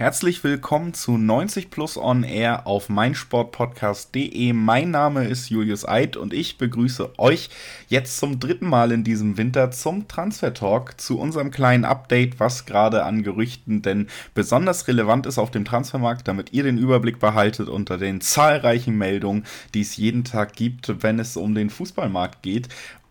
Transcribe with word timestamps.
Herzlich 0.00 0.42
willkommen 0.44 0.94
zu 0.94 1.18
90 1.18 1.68
Plus 1.68 1.98
On 1.98 2.22
Air 2.22 2.66
auf 2.66 2.88
meinsportpodcast.de. 2.88 4.54
Mein 4.54 4.90
Name 4.90 5.26
ist 5.26 5.50
Julius 5.50 5.86
Eid 5.86 6.16
und 6.16 6.32
ich 6.32 6.56
begrüße 6.56 7.18
euch 7.18 7.50
jetzt 7.88 8.16
zum 8.16 8.40
dritten 8.40 8.66
Mal 8.66 8.92
in 8.92 9.04
diesem 9.04 9.36
Winter 9.36 9.70
zum 9.72 10.08
Transfer 10.08 10.54
Talk 10.54 10.98
zu 10.98 11.18
unserem 11.18 11.50
kleinen 11.50 11.84
Update, 11.84 12.40
was 12.40 12.64
gerade 12.64 13.04
an 13.04 13.22
Gerüchten 13.22 13.82
denn 13.82 14.06
besonders 14.32 14.88
relevant 14.88 15.26
ist 15.26 15.36
auf 15.36 15.50
dem 15.50 15.66
Transfermarkt, 15.66 16.26
damit 16.26 16.54
ihr 16.54 16.62
den 16.62 16.78
Überblick 16.78 17.18
behaltet 17.18 17.68
unter 17.68 17.98
den 17.98 18.22
zahlreichen 18.22 18.96
Meldungen, 18.96 19.44
die 19.74 19.82
es 19.82 19.98
jeden 19.98 20.24
Tag 20.24 20.54
gibt, 20.54 21.02
wenn 21.02 21.18
es 21.18 21.36
um 21.36 21.54
den 21.54 21.68
Fußballmarkt 21.68 22.40
geht. 22.40 22.70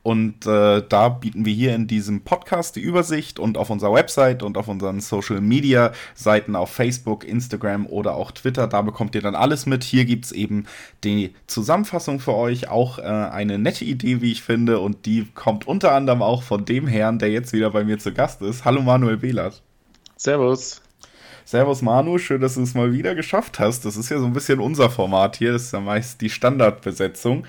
Und 0.10 0.48
äh, 0.48 0.82
da 0.90 1.10
bieten 1.10 1.46
wir 1.46 1.54
hier 1.54 1.76
in 1.76 1.86
diesem 1.86 2.22
Podcast 2.22 2.76
die 2.76 2.80
Übersicht 2.80 3.38
und 3.38 3.60
auf 3.60 3.70
unserer 3.70 3.94
Website 3.94 4.42
und 4.42 4.58
auf 4.58 4.68
unseren 4.68 5.02
Social 5.02 5.40
Media 5.40 5.92
Seiten 6.16 6.56
auf 6.56 6.72
Facebook, 6.72 7.24
Instagram 7.24 7.86
oder 7.86 8.16
auch 8.16 8.32
Twitter. 8.32 8.66
Da 8.66 8.82
bekommt 8.82 9.14
ihr 9.14 9.22
dann 9.22 9.36
alles 9.36 9.68
mit. 9.68 9.84
Hier 9.84 10.06
gibt 10.06 10.26
es 10.26 10.32
eben 10.32 10.66
die 11.04 11.36
Zusammenfassung 11.46 12.20
für 12.20 12.34
euch. 12.34 12.70
Auch 12.70 12.98
äh, 12.98 13.04
eine 13.04 13.60
nette 13.60 13.86
Idee, 13.86 14.20
wie 14.20 14.32
ich 14.32 14.42
finde. 14.42 14.80
Und 14.80 15.06
die 15.06 15.28
kommt 15.36 15.68
unter 15.68 15.92
anderem 15.92 16.24
auch 16.24 16.42
von 16.42 16.66
dem 16.66 16.88
Herrn, 16.88 17.20
der 17.20 17.30
jetzt 17.30 17.54
wieder 17.54 17.70
bei 17.70 17.84
mir 17.84 18.00
zu 18.00 18.12
Gast 18.12 18.42
ist. 18.42 18.66
Hallo 18.66 18.82
Manuel 18.82 19.18
Behlert. 19.18 19.62
Servus. 20.18 20.82
Servus 21.50 21.82
Manu, 21.82 22.20
schön, 22.20 22.42
dass 22.42 22.54
du 22.54 22.62
es 22.62 22.76
mal 22.76 22.94
wieder 22.94 23.16
geschafft 23.16 23.58
hast. 23.58 23.84
Das 23.84 23.98
ist 23.98 24.10
ja 24.10 24.20
so 24.20 24.26
ein 24.28 24.34
bisschen 24.34 24.60
unser 24.60 24.92
Format 24.92 25.36
hier. 25.36 25.54
Das 25.54 25.64
ist 25.64 25.74
ja 25.74 25.80
meist 25.80 26.22
die 26.22 26.30
Standardbesetzung. 26.30 27.48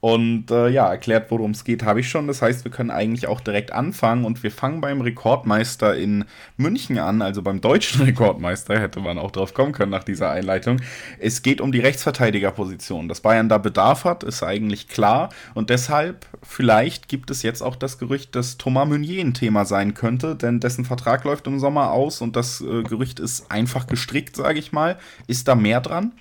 Und 0.00 0.50
äh, 0.50 0.68
ja, 0.68 0.88
erklärt, 0.88 1.30
worum 1.30 1.50
es 1.50 1.62
geht, 1.62 1.82
habe 1.82 2.00
ich 2.00 2.08
schon. 2.08 2.26
Das 2.26 2.40
heißt, 2.40 2.64
wir 2.64 2.70
können 2.70 2.90
eigentlich 2.90 3.26
auch 3.26 3.40
direkt 3.40 3.70
anfangen 3.70 4.24
und 4.24 4.42
wir 4.42 4.50
fangen 4.50 4.80
beim 4.80 5.02
Rekordmeister 5.02 5.94
in 5.94 6.24
München 6.56 6.98
an, 6.98 7.20
also 7.20 7.42
beim 7.42 7.60
deutschen 7.60 8.00
Rekordmeister, 8.06 8.80
hätte 8.80 9.00
man 9.00 9.18
auch 9.18 9.30
drauf 9.30 9.52
kommen 9.52 9.72
können 9.72 9.90
nach 9.90 10.04
dieser 10.04 10.30
Einleitung. 10.30 10.80
Es 11.18 11.42
geht 11.42 11.60
um 11.60 11.70
die 11.70 11.80
Rechtsverteidigerposition. 11.80 13.08
Dass 13.08 13.20
Bayern 13.20 13.50
da 13.50 13.58
Bedarf 13.58 14.04
hat, 14.04 14.24
ist 14.24 14.42
eigentlich 14.42 14.88
klar. 14.88 15.28
Und 15.52 15.68
deshalb, 15.68 16.26
vielleicht 16.42 17.08
gibt 17.08 17.30
es 17.30 17.42
jetzt 17.42 17.60
auch 17.60 17.76
das 17.76 17.98
Gerücht, 17.98 18.34
dass 18.34 18.56
Thomas 18.56 18.88
Meunier 18.88 19.22
ein 19.22 19.34
Thema 19.34 19.66
sein 19.66 19.92
könnte, 19.92 20.34
denn 20.34 20.60
dessen 20.60 20.86
Vertrag 20.86 21.24
läuft 21.24 21.46
im 21.46 21.58
Sommer 21.58 21.92
aus 21.92 22.22
und 22.22 22.36
das 22.36 22.62
äh, 22.62 22.82
Gerücht 22.84 23.20
ist 23.20 23.50
einfach 23.50 23.86
gestrickt, 23.86 24.34
sage 24.34 24.58
ich 24.58 24.72
mal. 24.72 24.98
Ist 25.26 25.46
da 25.46 25.54
mehr 25.54 25.82
dran? 25.82 26.12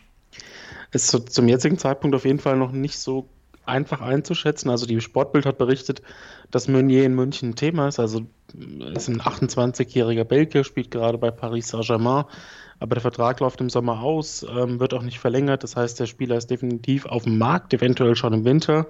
Ist 0.92 1.08
zum 1.32 1.48
jetzigen 1.48 1.78
Zeitpunkt 1.78 2.14
auf 2.16 2.26
jeden 2.26 2.40
Fall 2.40 2.58
noch 2.58 2.74
nicht 2.74 2.98
so 2.98 3.30
einfach 3.70 4.02
einzuschätzen. 4.02 4.70
Also 4.70 4.86
die 4.86 5.00
Sportbild 5.00 5.46
hat 5.46 5.58
berichtet, 5.58 6.02
dass 6.52 6.68
Meunier 6.68 7.06
in 7.06 7.16
München 7.16 7.50
ein 7.50 7.56
Thema 7.56 7.88
ist. 7.88 8.00
Also 8.00 8.24
ist 8.94 9.08
ein 9.08 9.22
28-jähriger 9.22 10.24
Belgier, 10.24 10.64
spielt 10.64 10.92
gerade 10.92 11.18
bei 11.18 11.32
Paris 11.32 11.70
Saint-Germain, 11.70 12.26
aber 12.80 12.96
der 12.96 13.02
Vertrag 13.02 13.40
läuft 13.40 13.62
im 13.62 13.70
Sommer 13.70 14.02
aus, 14.02 14.46
ähm, 14.50 14.80
wird 14.80 14.94
auch 14.94 15.04
nicht 15.04 15.20
verlängert. 15.20 15.64
Das 15.64 15.76
heißt, 15.76 16.00
der 16.00 16.06
Spieler 16.06 16.38
ist 16.38 16.50
definitiv 16.50 17.06
auf 17.06 17.24
dem 17.24 17.38
Markt, 17.38 17.74
eventuell 17.74 18.16
schon 18.16 18.34
im 18.34 18.46
Winter. 18.46 18.88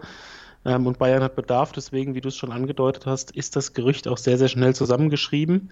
Ähm, 0.66 0.88
und 0.88 1.00
Bayern 1.00 1.24
hat 1.24 1.36
Bedarf, 1.36 1.72
deswegen, 1.72 2.16
wie 2.16 2.22
du 2.22 2.30
es 2.30 2.36
schon 2.36 2.52
angedeutet 2.52 3.06
hast, 3.06 3.32
ist 3.32 3.56
das 3.56 3.74
Gerücht 3.74 4.08
auch 4.08 4.18
sehr, 4.18 4.38
sehr 4.38 4.48
schnell 4.48 4.76
zusammengeschrieben. 4.76 5.72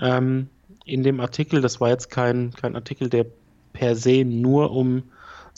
Ähm, 0.00 0.48
in 0.84 1.02
dem 1.02 1.20
Artikel, 1.20 1.60
das 1.60 1.80
war 1.80 1.90
jetzt 1.90 2.10
kein, 2.10 2.52
kein 2.52 2.74
Artikel, 2.74 3.08
der 3.08 3.26
per 3.72 3.96
se 3.96 4.24
nur 4.24 4.70
um 4.72 5.04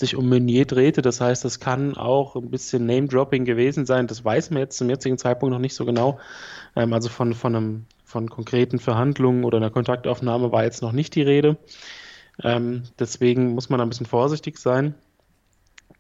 sich 0.03 0.17
um 0.17 0.29
Meunier 0.29 0.67
drehte. 0.67 1.01
Das 1.01 1.21
heißt, 1.21 1.45
das 1.45 1.61
kann 1.61 1.97
auch 1.97 2.37
ein 2.37 2.51
bisschen 2.51 2.87
Name-Dropping 2.87 3.45
gewesen 3.45 3.87
sein. 3.87 4.07
Das 4.07 4.25
weiß 4.25 4.51
man 4.51 4.61
jetzt 4.61 4.77
zum 4.77 4.91
jetzigen 4.91 5.17
Zeitpunkt 5.17 5.53
noch 5.53 5.61
nicht 5.61 5.75
so 5.75 5.85
genau. 5.85 6.19
Ähm, 6.77 6.93
also 6.93 7.09
von, 7.09 7.35
von, 7.35 7.57
einem, 7.57 7.87
von 8.05 8.29
konkreten 8.29 8.79
Verhandlungen 8.79 9.45
oder 9.45 9.59
einer 9.59 9.71
Kontaktaufnahme 9.71 10.53
war 10.53 10.65
jetzt 10.65 10.83
noch 10.83 10.93
nicht 10.93 11.15
die 11.15 11.23
Rede. 11.23 11.57
Ähm, 12.43 12.83
deswegen 12.99 13.55
muss 13.55 13.69
man 13.69 13.81
ein 13.81 13.89
bisschen 13.89 14.07
vorsichtig 14.07 14.59
sein. 14.59 14.95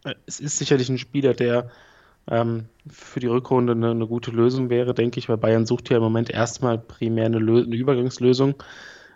Äh, 0.04 0.14
es 0.26 0.40
ist 0.40 0.58
sicherlich 0.58 0.88
ein 0.88 0.98
Spieler, 0.98 1.34
der 1.34 1.70
ähm, 2.30 2.66
für 2.88 3.20
die 3.20 3.26
Rückrunde 3.26 3.72
eine, 3.72 3.90
eine, 3.90 4.06
gute 4.06 4.30
Lösung 4.30 4.70
wäre, 4.70 4.94
denke 4.94 5.18
ich, 5.18 5.28
weil 5.28 5.36
Bayern 5.38 5.66
sucht 5.66 5.90
ja 5.90 5.96
im 5.96 6.02
Moment 6.02 6.30
erstmal 6.30 6.78
primär 6.78 7.26
eine, 7.26 7.38
eine 7.38 7.76
Übergangslösung. 7.76 8.54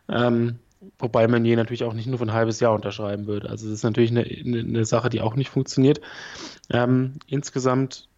Ähm, 0.09 0.59
Wobei 0.99 1.27
man 1.27 1.45
je 1.45 1.57
natürlich 1.57 1.85
auch 1.85 1.95
nicht 1.95 2.07
nur 2.07 2.19
für 2.19 2.27
ein 2.27 2.33
halbes 2.33 2.61
Jahr 2.61 2.75
unterschreiben 2.75 3.27
würde. 3.27 3.49
Also 3.49 3.67
das 3.67 3.79
ist 3.79 3.85
natürlich 3.85 4.11
eine, 4.11 4.23
eine, 4.23 4.85
Sache, 4.85 5.09
die 5.09 5.21
auch 5.21 5.35
nicht 5.35 5.49
funktioniert. 5.49 6.01
Ähm, 6.71 7.15
insgesamt 7.27 8.09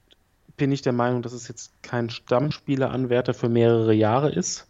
bin 0.57 0.73
ich 0.73 0.83
der 0.83 0.93
Meinung, 0.93 1.23
dass 1.23 1.33
es 1.33 1.49
jetzt 1.49 1.73
kein 1.83 2.11
Stammspieleranwärter 2.11 3.33
für 3.33 3.49
mehrere 3.49 3.95
Jahre 3.95 4.31
ist. 4.31 4.69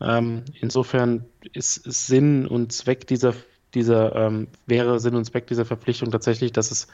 Ähm, 0.00 0.44
insofern 0.60 1.24
ist, 1.52 1.82
Sinn 1.84 2.46
und 2.46 2.72
Zweck 2.72 3.06
dieser, 3.06 3.34
dieser 3.74 4.14
ähm, 4.14 4.48
wäre 4.66 5.00
Sinn 5.00 5.16
und 5.16 5.24
Zweck 5.24 5.46
dieser 5.48 5.64
Verpflichtung 5.64 6.10
tatsächlich, 6.10 6.52
dass 6.52 6.70
es 6.70 6.86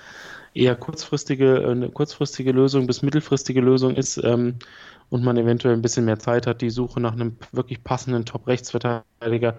eher 0.55 0.77
kurzfristige, 0.77 1.69
eine 1.69 1.91
kurzfristige 1.91 2.53
Lösung 2.53 2.87
bis 2.87 3.03
mittelfristige 3.03 3.61
Lösung 3.61 3.97
ist 3.97 4.19
ähm, 4.23 4.57
und 5.11 5.25
man 5.25 5.37
eventuell 5.37 5.75
ein 5.75 5.83
bisschen 5.83 6.05
mehr 6.05 6.19
Zeit 6.19 6.47
hat, 6.47 6.63
die 6.63 6.71
Suche 6.71 7.01
nach 7.01 7.13
einem 7.13 7.37
wirklich 7.53 7.85
passenden 7.85 8.25
Top-Rechtsverteidiger 8.25 9.59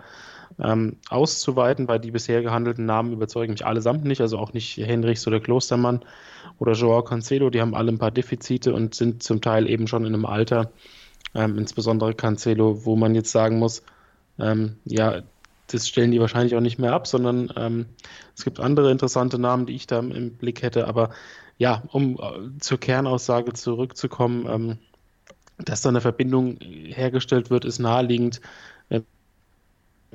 ähm, 0.60 0.98
auszuweiten, 1.10 1.88
weil 1.88 2.00
die 2.00 2.12
bisher 2.12 2.42
gehandelten 2.42 2.86
Namen 2.86 3.14
überzeugen 3.14 3.54
mich 3.54 3.66
allesamt 3.66 4.06
nicht, 4.06 4.22
also 4.22 4.38
auch 4.38 4.54
nicht 4.54 4.78
Henrichs 4.78 5.28
oder 5.28 5.40
Klostermann 5.40 6.02
oder 6.60 6.74
Joao 6.74 7.04
Cancelo, 7.04 7.50
die 7.50 7.62
haben 7.62 7.76
alle 7.76 7.92
ein 7.92 8.00
paar 8.00 8.12
Defizite 8.12 8.74
und 8.74 8.96
sind 8.96 9.24
zum 9.24 9.42
Teil 9.42 9.70
eben 9.70 9.88
schon 9.88 10.06
in 10.06 10.14
einem 10.14 10.26
Alter, 10.26 10.72
ähm, 11.36 11.58
insbesondere 11.58 12.14
Cancelo, 12.14 12.86
wo 12.86 12.96
man 12.96 13.16
jetzt 13.16 13.32
sagen 13.32 13.60
muss, 13.60 13.84
ähm, 14.40 14.78
ja, 14.86 15.22
das 15.68 15.88
stellen 15.88 16.12
die 16.12 16.20
wahrscheinlich 16.20 16.56
auch 16.56 16.62
nicht 16.62 16.80
mehr 16.80 16.94
ab, 16.94 17.08
sondern 17.08 17.52
ähm, 17.56 17.86
es 18.36 18.44
gibt 18.44 18.60
andere 18.60 18.92
interessante 18.92 19.40
Namen, 19.40 19.66
die 19.66 19.76
ich 19.76 19.88
da 19.88 20.00
im 20.00 20.36
Blick 20.36 20.62
hätte, 20.62 20.88
aber 20.88 21.10
ja, 21.58 21.84
um 21.92 22.20
äh, 22.20 22.60
zur 22.60 22.80
Kernaussage 22.80 23.54
zurückzukommen, 23.54 24.46
ähm, 24.48 24.78
dass 25.58 25.82
da 25.82 25.90
eine 25.90 26.02
Verbindung 26.02 26.58
hergestellt 26.60 27.50
wird, 27.50 27.66
ist 27.66 27.80
naheliegend. 27.80 28.42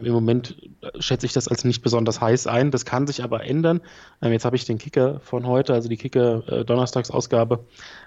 Im 0.03 0.13
Moment 0.13 0.57
schätze 0.99 1.27
ich 1.27 1.33
das 1.33 1.49
als 1.49 1.65
nicht 1.65 1.83
besonders 1.83 2.21
heiß 2.21 2.47
ein. 2.47 2.71
Das 2.71 2.85
kann 2.85 3.07
sich 3.07 3.23
aber 3.23 3.45
ändern. 3.45 3.81
Ähm, 4.23 4.33
jetzt 4.33 4.45
habe 4.45 4.57
ich 4.57 4.65
den 4.65 4.79
Kicker 4.79 5.21
von 5.21 5.47
heute, 5.47 5.75
also 5.75 5.89
die 5.89 5.97
Kicker 5.97 6.43
äh, 6.49 7.59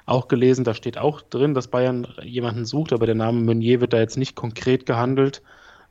auch 0.06 0.28
gelesen. 0.28 0.64
Da 0.64 0.74
steht 0.74 0.98
auch 0.98 1.22
drin, 1.22 1.54
dass 1.54 1.68
Bayern 1.68 2.08
jemanden 2.24 2.66
sucht, 2.66 2.94
aber 2.94 3.06
der 3.06 3.16
Name 3.16 3.42
Meunier 3.42 3.82
wird 3.82 3.94
da 3.94 4.00
jetzt 4.00 4.18
nicht 4.18 4.36
konkret 4.36 4.86
gehandelt, 4.86 5.42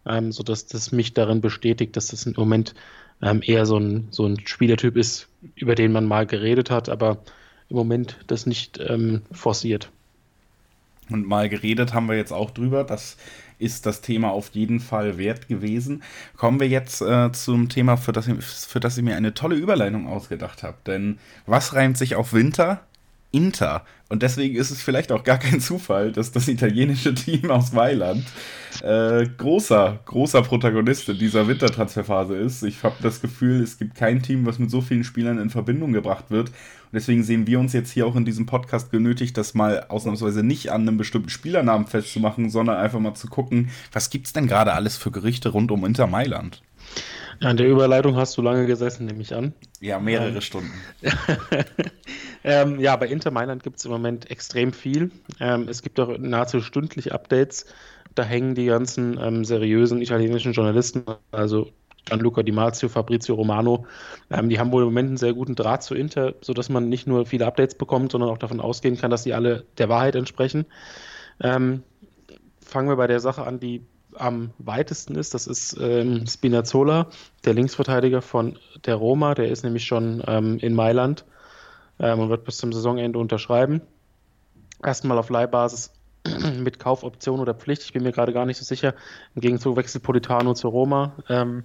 ähm, 0.06 0.33
sodass 0.33 0.66
das 0.66 0.93
mich 0.93 1.15
darin 1.15 1.41
bestätigt, 1.41 1.97
dass 1.97 2.09
das 2.09 2.27
im 2.27 2.34
Moment 2.37 2.75
ähm, 3.22 3.43
eher 3.44 3.66
so 3.66 3.78
ein, 3.78 4.09
so 4.10 4.27
ein 4.27 4.39
Spielertyp 4.47 4.97
ist, 4.97 5.28
über 5.55 5.75
den 5.75 5.93
man 5.93 6.06
mal 6.06 6.27
geredet 6.27 6.71
hat, 6.71 6.89
aber 6.89 7.19
im 7.69 7.77
Moment 7.77 8.16
das 8.27 8.47
nicht 8.47 8.78
ähm, 8.78 9.22
forciert. 9.31 9.91
Und 11.10 11.27
mal 11.27 11.49
geredet 11.49 11.93
haben 11.93 12.09
wir 12.09 12.16
jetzt 12.16 12.33
auch 12.33 12.50
drüber, 12.50 12.84
dass 12.84 13.16
ist 13.60 13.87
das 13.87 14.00
Thema 14.00 14.31
auf 14.31 14.50
jeden 14.50 14.81
Fall 14.81 15.19
wert 15.19 15.48
gewesen. 15.48 16.03
Kommen 16.37 16.60
wir 16.60 16.69
jetzt 16.69 17.03
äh, 17.03 17.31
zum 17.32 17.69
Thema, 17.69 17.97
für 17.97 18.12
das, 18.12 18.28
für 18.66 18.81
das 18.81 18.97
ich 18.97 19.04
mir 19.04 19.16
eine 19.16 19.34
tolle 19.34 19.56
Überleitung 19.56 20.06
ausgedacht 20.06 20.62
habe. 20.62 20.78
Denn 20.87 21.19
was 21.47 21.75
reimt 21.75 21.98
sich 21.98 22.16
auf 22.16 22.32
Winter? 22.32 22.82
Inter. 23.32 23.84
Und 24.09 24.22
deswegen 24.22 24.56
ist 24.56 24.71
es 24.71 24.82
vielleicht 24.82 25.12
auch 25.12 25.22
gar 25.22 25.38
kein 25.38 25.60
Zufall, 25.60 26.10
dass 26.10 26.32
das 26.32 26.48
italienische 26.48 27.15
Team 27.15 27.50
aus 27.50 27.72
Mailand 27.72 28.25
äh, 28.82 29.26
großer, 29.37 30.00
großer 30.04 30.42
Protagonist 30.42 31.09
in 31.09 31.19
dieser 31.19 31.47
Wintertransferphase 31.47 32.37
ist. 32.37 32.62
Ich 32.62 32.82
habe 32.82 32.97
das 33.03 33.21
Gefühl, 33.21 33.62
es 33.62 33.78
gibt 33.78 33.94
kein 33.94 34.22
Team, 34.22 34.47
was 34.47 34.59
mit 34.59 34.71
so 34.71 34.81
vielen 34.81 35.04
Spielern 35.04 35.38
in 35.38 35.50
Verbindung 35.50 35.92
gebracht 35.92 36.31
wird. 36.31 36.50
Und 36.91 36.97
deswegen 36.97 37.23
sehen 37.23 37.47
wir 37.47 37.61
uns 37.61 37.73
jetzt 37.73 37.92
hier 37.92 38.04
auch 38.04 38.16
in 38.16 38.25
diesem 38.25 38.47
Podcast 38.47 38.91
genötigt, 38.91 39.37
das 39.37 39.54
mal 39.54 39.87
ausnahmsweise 39.89 40.42
nicht 40.42 40.72
an 40.72 40.83
einem 40.83 40.97
bestimmten 40.97 41.28
Spielernamen 41.28 41.87
festzumachen, 41.87 42.51
sondern 42.51 42.78
einfach 42.78 42.98
mal 42.98 43.15
zu 43.15 43.28
gucken, 43.28 43.71
was 43.92 44.10
gibt 44.10 44.27
es 44.27 44.33
denn 44.33 44.48
gerade 44.48 44.72
alles 44.72 44.97
für 44.97 45.13
Gerichte 45.13 45.51
rund 45.51 45.71
um 45.71 45.84
Inter 45.84 46.09
Mailand? 46.09 46.63
Ja, 47.41 47.48
an 47.48 47.57
der 47.57 47.69
Überleitung 47.69 48.16
hast 48.16 48.37
du 48.37 48.42
lange 48.42 48.66
gesessen, 48.66 49.07
nehme 49.07 49.22
ich 49.22 49.34
an. 49.34 49.54
Ja, 49.81 49.98
mehrere 50.01 50.31
ähm. 50.31 50.41
Stunden. 50.41 50.72
ähm, 52.45 52.81
ja, 52.81 52.97
bei 52.97 53.07
Inter 53.07 53.31
Mailand 53.31 53.63
gibt 53.63 53.78
es 53.78 53.84
im 53.84 53.92
Moment 53.92 54.31
extrem 54.31 54.72
viel. 54.72 55.10
Ähm, 55.39 55.69
es 55.69 55.83
gibt 55.83 55.98
auch 56.01 56.19
nahezu 56.19 56.60
stündlich 56.60 57.13
Updates. 57.13 57.66
Da 58.15 58.25
hängen 58.25 58.57
die 58.57 58.66
ganzen 58.66 59.16
ähm, 59.19 59.45
seriösen 59.45 60.03
italienischen 60.03 60.53
Journalisten, 60.53 61.04
also 61.31 61.71
Gianluca 62.07 62.43
Di 62.43 62.53
Marzio, 62.53 62.89
Fabrizio 62.89 63.35
Romano, 63.35 63.87
ähm, 64.31 64.49
die 64.49 64.59
haben 64.59 64.73
wohl 64.73 64.83
im 64.83 64.89
Moment 64.89 65.09
einen 65.09 65.17
sehr 65.17 65.35
guten 65.35 65.55
Draht 65.55 65.83
zu 65.83 65.95
Inter, 65.95 66.35
sodass 66.41 66.69
man 66.69 66.89
nicht 66.89 67.07
nur 67.07 67.27
viele 67.27 67.47
Updates 67.47 67.75
bekommt, 67.77 68.13
sondern 68.13 68.31
auch 68.31 68.39
davon 68.39 68.61
ausgehen 68.61 68.97
kann, 68.97 69.11
dass 69.11 69.23
sie 69.23 69.35
alle 69.35 69.65
der 69.79 69.89
Wahrheit 69.89 70.15
entsprechen. 70.15 70.67
Ähm, 71.41 71.83
fangen 72.65 72.89
wir 72.89 72.97
bei 72.97 73.07
der 73.07 73.21
Sache 73.21 73.47
an, 73.47 73.61
die 73.61 73.85
am 74.17 74.51
weitesten 74.59 75.15
ist, 75.15 75.35
das 75.35 75.47
ist 75.47 75.77
ähm, 75.81 76.27
Spinazzola, 76.27 77.07
der 77.45 77.55
Linksverteidiger 77.55 78.23
von 78.23 78.59
der 78.85 78.97
Roma, 78.97 79.35
der 79.35 79.49
ist 79.49 79.63
nämlich 79.63 79.85
schon 79.85 80.23
ähm, 80.27 80.59
in 80.59 80.75
Mailand. 80.75 81.25
ähm, 82.01 82.19
und 82.19 82.31
wird 82.31 82.45
bis 82.45 82.57
zum 82.57 82.73
Saisonende 82.73 83.19
unterschreiben. 83.19 83.83
Erstmal 84.83 85.19
auf 85.19 85.29
Leihbasis 85.29 85.93
mit 86.59 86.78
Kaufoption 86.78 87.41
oder 87.41 87.55
Pflicht, 87.55 87.83
ich 87.83 87.93
bin 87.93 88.03
mir 88.03 88.13
gerade 88.13 88.33
gar 88.33 88.47
nicht 88.47 88.59
so 88.59 88.65
sicher. 88.65 88.95
Im 89.34 89.41
Gegenzug 89.41 89.77
wechselt 89.77 90.05
Politano 90.05 90.55
zu 90.55 90.69
Roma. 90.69 91.13
Ähm, 91.28 91.65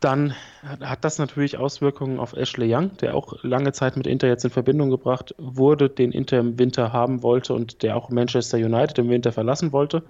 dann 0.00 0.34
hat 0.62 1.04
das 1.04 1.18
natürlich 1.18 1.56
Auswirkungen 1.56 2.20
auf 2.20 2.34
Ashley 2.34 2.72
Young, 2.72 2.96
der 2.98 3.14
auch 3.14 3.42
lange 3.42 3.72
Zeit 3.72 3.96
mit 3.96 4.06
Inter 4.06 4.28
jetzt 4.28 4.44
in 4.44 4.50
Verbindung 4.50 4.90
gebracht 4.90 5.34
wurde, 5.38 5.88
den 5.88 6.12
Inter 6.12 6.38
im 6.38 6.58
Winter 6.58 6.92
haben 6.92 7.22
wollte 7.22 7.54
und 7.54 7.82
der 7.82 7.96
auch 7.96 8.10
Manchester 8.10 8.58
United 8.58 8.98
im 8.98 9.08
Winter 9.08 9.32
verlassen 9.32 9.72
wollte. 9.72 10.02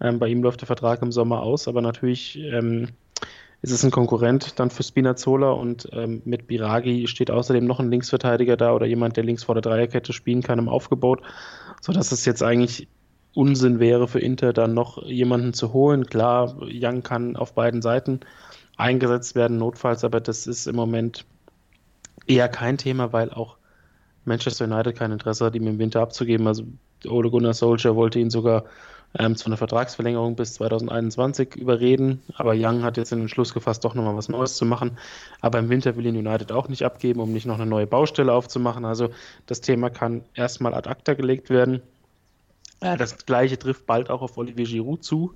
Ähm, 0.00 0.18
bei 0.18 0.28
ihm 0.28 0.42
läuft 0.42 0.60
der 0.60 0.66
Vertrag 0.66 1.02
im 1.02 1.12
Sommer 1.12 1.42
aus, 1.42 1.66
aber 1.66 1.80
natürlich 1.80 2.38
ähm, 2.38 2.88
ist 3.62 3.70
es 3.70 3.84
ein 3.84 3.92
Konkurrent 3.92 4.58
dann 4.58 4.70
für 4.70 4.82
Spinazzola 4.82 5.50
und 5.52 5.88
ähm, 5.92 6.20
mit 6.24 6.48
Biragi 6.48 7.06
steht 7.06 7.30
außerdem 7.30 7.64
noch 7.64 7.78
ein 7.78 7.90
Linksverteidiger 7.90 8.56
da 8.56 8.74
oder 8.74 8.86
jemand, 8.86 9.16
der 9.16 9.24
links 9.24 9.44
vor 9.44 9.54
der 9.54 9.62
Dreierkette 9.62 10.12
spielen 10.12 10.42
kann 10.42 10.58
im 10.58 10.68
Aufgebot, 10.68 11.22
sodass 11.80 12.10
es 12.10 12.24
jetzt 12.24 12.42
eigentlich 12.42 12.88
Unsinn 13.34 13.78
wäre 13.78 14.08
für 14.08 14.18
Inter 14.18 14.52
dann 14.52 14.74
noch 14.74 15.02
jemanden 15.04 15.54
zu 15.54 15.72
holen. 15.72 16.06
Klar, 16.06 16.56
Young 16.60 17.02
kann 17.02 17.36
auf 17.36 17.54
beiden 17.54 17.82
Seiten 17.82 18.20
eingesetzt 18.76 19.36
werden, 19.36 19.58
notfalls, 19.58 20.02
aber 20.04 20.20
das 20.20 20.46
ist 20.46 20.66
im 20.66 20.76
Moment 20.76 21.24
eher 22.26 22.48
kein 22.48 22.78
Thema, 22.78 23.12
weil 23.12 23.30
auch 23.30 23.56
Manchester 24.24 24.64
United 24.64 24.96
kein 24.96 25.12
Interesse 25.12 25.44
hat, 25.44 25.54
ihm 25.54 25.66
im 25.66 25.78
Winter 25.78 26.00
abzugeben. 26.00 26.46
Also 26.46 26.64
Ole 27.06 27.30
Gunnar 27.30 27.54
Solskjaer 27.54 27.96
wollte 27.96 28.18
ihn 28.18 28.30
sogar 28.30 28.64
ähm, 29.18 29.36
zu 29.36 29.46
einer 29.46 29.56
Vertragsverlängerung 29.56 30.36
bis 30.36 30.54
2021 30.54 31.56
überreden, 31.56 32.22
aber 32.34 32.54
Young 32.56 32.82
hat 32.82 32.96
jetzt 32.96 33.12
den 33.12 33.20
Entschluss 33.20 33.52
gefasst, 33.52 33.84
doch 33.84 33.94
nochmal 33.94 34.16
was 34.16 34.28
Neues 34.28 34.56
zu 34.56 34.64
machen. 34.64 34.98
Aber 35.40 35.58
im 35.58 35.68
Winter 35.68 35.96
will 35.96 36.06
ihn 36.06 36.16
United 36.16 36.52
auch 36.52 36.68
nicht 36.68 36.84
abgeben, 36.84 37.20
um 37.20 37.32
nicht 37.32 37.46
noch 37.46 37.56
eine 37.56 37.66
neue 37.66 37.86
Baustelle 37.86 38.32
aufzumachen. 38.32 38.84
Also 38.84 39.10
das 39.46 39.60
Thema 39.60 39.90
kann 39.90 40.24
erstmal 40.34 40.74
ad 40.74 40.88
acta 40.88 41.14
gelegt 41.14 41.50
werden. 41.50 41.82
Das 42.80 43.26
gleiche 43.26 43.58
trifft 43.58 43.86
bald 43.86 44.10
auch 44.10 44.22
auf 44.22 44.36
Olivier 44.38 44.66
Giroud 44.66 45.04
zu. 45.04 45.34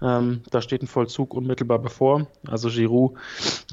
Ähm, 0.00 0.42
da 0.50 0.60
steht 0.62 0.82
ein 0.82 0.88
Vollzug 0.88 1.34
unmittelbar 1.34 1.78
bevor. 1.78 2.26
Also 2.46 2.68
Giroud 2.68 3.16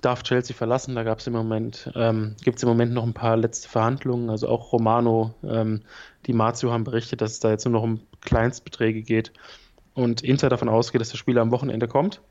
darf 0.02 0.24
Chelsea 0.24 0.56
verlassen. 0.56 0.96
Da 0.96 1.04
gab 1.04 1.20
es 1.20 1.28
im 1.28 1.34
Moment, 1.34 1.92
ähm, 1.96 2.36
gibt 2.44 2.58
es 2.58 2.64
im 2.64 2.70
Moment 2.70 2.94
noch 2.94 3.04
ein 3.04 3.14
paar 3.14 3.38
letzte 3.38 3.70
Verhandlungen. 3.70 4.30
Also 4.30 4.48
auch 4.48 4.72
Romano, 4.72 5.34
ähm, 5.44 5.82
die 6.28 6.34
Mazio 6.34 6.72
haben 6.72 6.84
berichtet, 6.84 7.22
dass 7.22 7.34
es 7.34 7.40
da 7.40 7.50
jetzt 7.50 7.66
nur 7.66 7.74
noch 7.74 7.84
um 7.84 8.02
Kleinstbeträge 8.22 9.02
geht. 9.02 9.32
Und 9.94 10.22
Inter 10.22 10.50
davon 10.50 10.70
ausgeht, 10.70 11.02
dass 11.02 11.10
der 11.10 11.18
Spieler 11.18 11.42
am 11.42 11.52
Wochenende 11.52 11.88
kommt. 11.88 12.22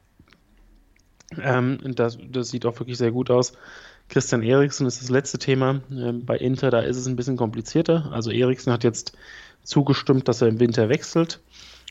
Ähm, 1.40 1.79
das, 1.82 2.19
das, 2.31 2.50
sieht 2.50 2.64
auch 2.64 2.79
wirklich 2.79 2.99
sehr 2.99 3.11
gut 3.12 3.31
aus. 3.31 3.52
Christian 4.08 4.43
Eriksen 4.43 4.87
ist 4.87 5.02
das 5.02 5.11
letzte 5.11 5.38
Thema. 5.38 5.82
Ähm, 5.90 6.25
bei 6.25 6.38
Inter, 6.38 6.70
da 6.70 6.81
ist 6.81 6.96
es 6.96 7.06
ein 7.06 7.17
bisschen 7.17 7.37
komplizierter. 7.37 8.11
Also 8.12 8.31
Eriksen 8.31 8.73
hat 8.73 8.85
jetzt 8.85 9.12
zugestimmt, 9.64 10.29
dass 10.29 10.40
er 10.40 10.49
im 10.49 10.61
Winter 10.61 10.88
wechselt 10.88 11.40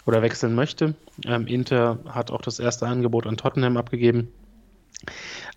oder 0.08 0.22
wechseln 0.22 0.56
möchte. 0.56 0.96
Ähm, 1.26 1.48
Inter 1.48 2.00
hat 2.08 2.32
auch 2.32 2.42
das 2.42 2.60
erste 2.60 2.88
Angebot 2.88 3.28
an 3.28 3.38
Tottenham 3.38 3.78
abgegeben. 3.78 4.30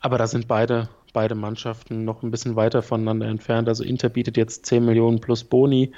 Aber 0.00 0.18
da 0.18 0.26
sind 0.26 0.48
beide, 0.48 0.88
beide 1.12 1.34
Mannschaften 1.34 2.04
noch 2.04 2.22
ein 2.22 2.30
bisschen 2.30 2.56
weiter 2.56 2.82
voneinander 2.82 3.26
entfernt. 3.26 3.68
Also 3.68 3.84
Inter 3.84 4.08
bietet 4.08 4.36
jetzt 4.36 4.66
10 4.66 4.84
Millionen 4.84 5.20
plus 5.20 5.44
Boni, 5.44 5.92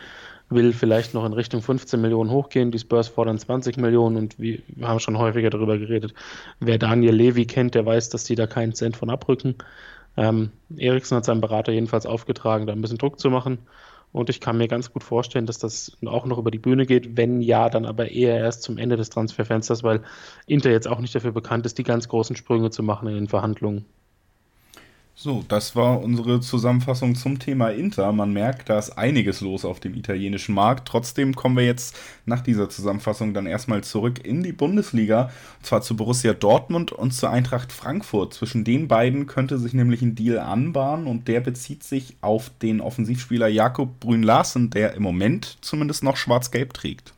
will 0.50 0.72
vielleicht 0.72 1.14
noch 1.14 1.25
in 1.25 1.32
Richtung 1.32 1.62
15 1.62 2.00
Millionen 2.00 2.31
hochgehen. 2.31 2.70
Die 2.70 2.78
Spurs 2.78 3.08
fordern 3.08 3.38
20 3.38 3.78
Millionen 3.78 4.16
und 4.16 4.38
wir 4.38 4.58
haben 4.82 5.00
schon 5.00 5.19
häufiger 5.19 5.50
darüber 5.50 5.78
geredet. 5.78 6.12
Wer 6.60 6.78
Daniel 6.78 7.14
Levy 7.14 7.46
kennt, 7.46 7.75
der 7.75 7.87
weiß, 7.87 8.10
dass 8.10 8.25
die 8.25 8.34
da 8.34 8.46
keinen 8.46 8.75
Cent 8.75 8.96
von 8.96 9.10
abrücken. 9.10 9.56
Ähm, 10.16 10.50
Eriksen 10.76 11.16
hat 11.16 11.25
seinem 11.25 11.40
Berater 11.40 11.72
jedenfalls 11.72 12.05
aufgetragen, 12.05 12.66
da 12.66 12.75
ein 12.75 12.82
bisschen 12.82 12.98
Druck 12.98 13.19
zu 13.19 13.31
machen. 13.31 13.58
Und 14.12 14.29
ich 14.29 14.41
kann 14.41 14.59
mir 14.59 14.69
ganz 14.69 14.93
gut 14.93 15.03
vorstellen, 15.03 15.47
dass 15.47 15.59
das 15.59 15.97
auch 16.05 16.26
noch 16.26 16.38
über 16.38 16.50
die 16.50 16.59
Bühne 16.59 16.87
geht. 16.87 17.17
Wenn 17.17 17.41
ja, 17.41 17.70
dann 17.70 17.87
aber 17.87 18.11
eher 18.11 18.37
erst 18.37 18.62
zum 18.62 18.79
Ende 18.79 18.97
des 18.97 19.11
Transferfensters, 19.11 19.82
weil 19.82 20.03
Inter 20.47 20.70
jetzt 20.70 20.87
auch 20.87 21.00
nicht 21.00 21.14
dafür 21.14 21.32
bekannt 21.32 21.64
ist, 21.67 21.79
die 21.79 21.82
ganz 21.82 22.09
großen 22.09 22.37
Sprünge 22.37 22.70
zu 22.70 22.82
machen 22.82 23.09
in 23.09 23.14
den 23.14 23.29
Verhandlungen. 23.29 23.87
So, 25.22 25.44
das 25.46 25.76
war 25.76 26.02
unsere 26.02 26.40
Zusammenfassung 26.40 27.14
zum 27.14 27.38
Thema 27.38 27.69
Inter. 27.69 28.10
Man 28.10 28.32
merkt, 28.32 28.69
da 28.69 28.76
ist 28.76 28.98
einiges 28.98 29.40
los 29.40 29.64
auf 29.64 29.78
dem 29.78 29.94
italienischen 29.94 30.52
Markt. 30.52 30.88
Trotzdem 30.88 31.36
kommen 31.36 31.56
wir 31.56 31.64
jetzt 31.64 31.96
nach 32.26 32.40
dieser 32.40 32.69
Zusammenfassung 32.69 33.32
dann 33.32 33.46
erstmal 33.46 33.84
zurück 33.84 34.26
in 34.26 34.42
die 34.42 34.50
Bundesliga. 34.50 35.30
Und 35.58 35.66
zwar 35.66 35.80
zu 35.80 35.94
Borussia 35.94 36.32
Dortmund 36.32 36.90
und 36.90 37.12
zur 37.12 37.30
Eintracht 37.30 37.70
Frankfurt. 37.70 38.34
Zwischen 38.34 38.64
den 38.64 38.88
beiden 38.88 39.28
könnte 39.28 39.58
sich 39.58 39.74
nämlich 39.74 40.02
ein 40.02 40.16
Deal 40.16 40.40
anbahnen 40.40 41.06
und 41.06 41.28
der 41.28 41.38
bezieht 41.38 41.84
sich 41.84 42.16
auf 42.20 42.50
den 42.60 42.80
Offensivspieler 42.80 43.46
Jakob 43.46 44.00
Brünn-Larsen, 44.00 44.70
der 44.70 44.94
im 44.94 45.04
Moment 45.04 45.56
zumindest 45.60 46.02
noch 46.02 46.16
schwarz-gelb 46.16 46.74
trägt. 46.74 47.14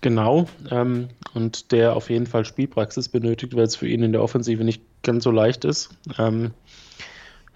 Genau, 0.00 0.48
ähm, 0.70 1.08
und 1.34 1.72
der 1.72 1.94
auf 1.94 2.08
jeden 2.08 2.26
Fall 2.26 2.46
Spielpraxis 2.46 3.10
benötigt, 3.10 3.54
weil 3.54 3.64
es 3.64 3.76
für 3.76 3.86
ihn 3.86 4.02
in 4.02 4.12
der 4.12 4.22
Offensive 4.22 4.64
nicht 4.64 4.80
ganz 5.02 5.24
so 5.24 5.30
leicht 5.30 5.66
ist. 5.66 5.90
Ähm, 6.18 6.52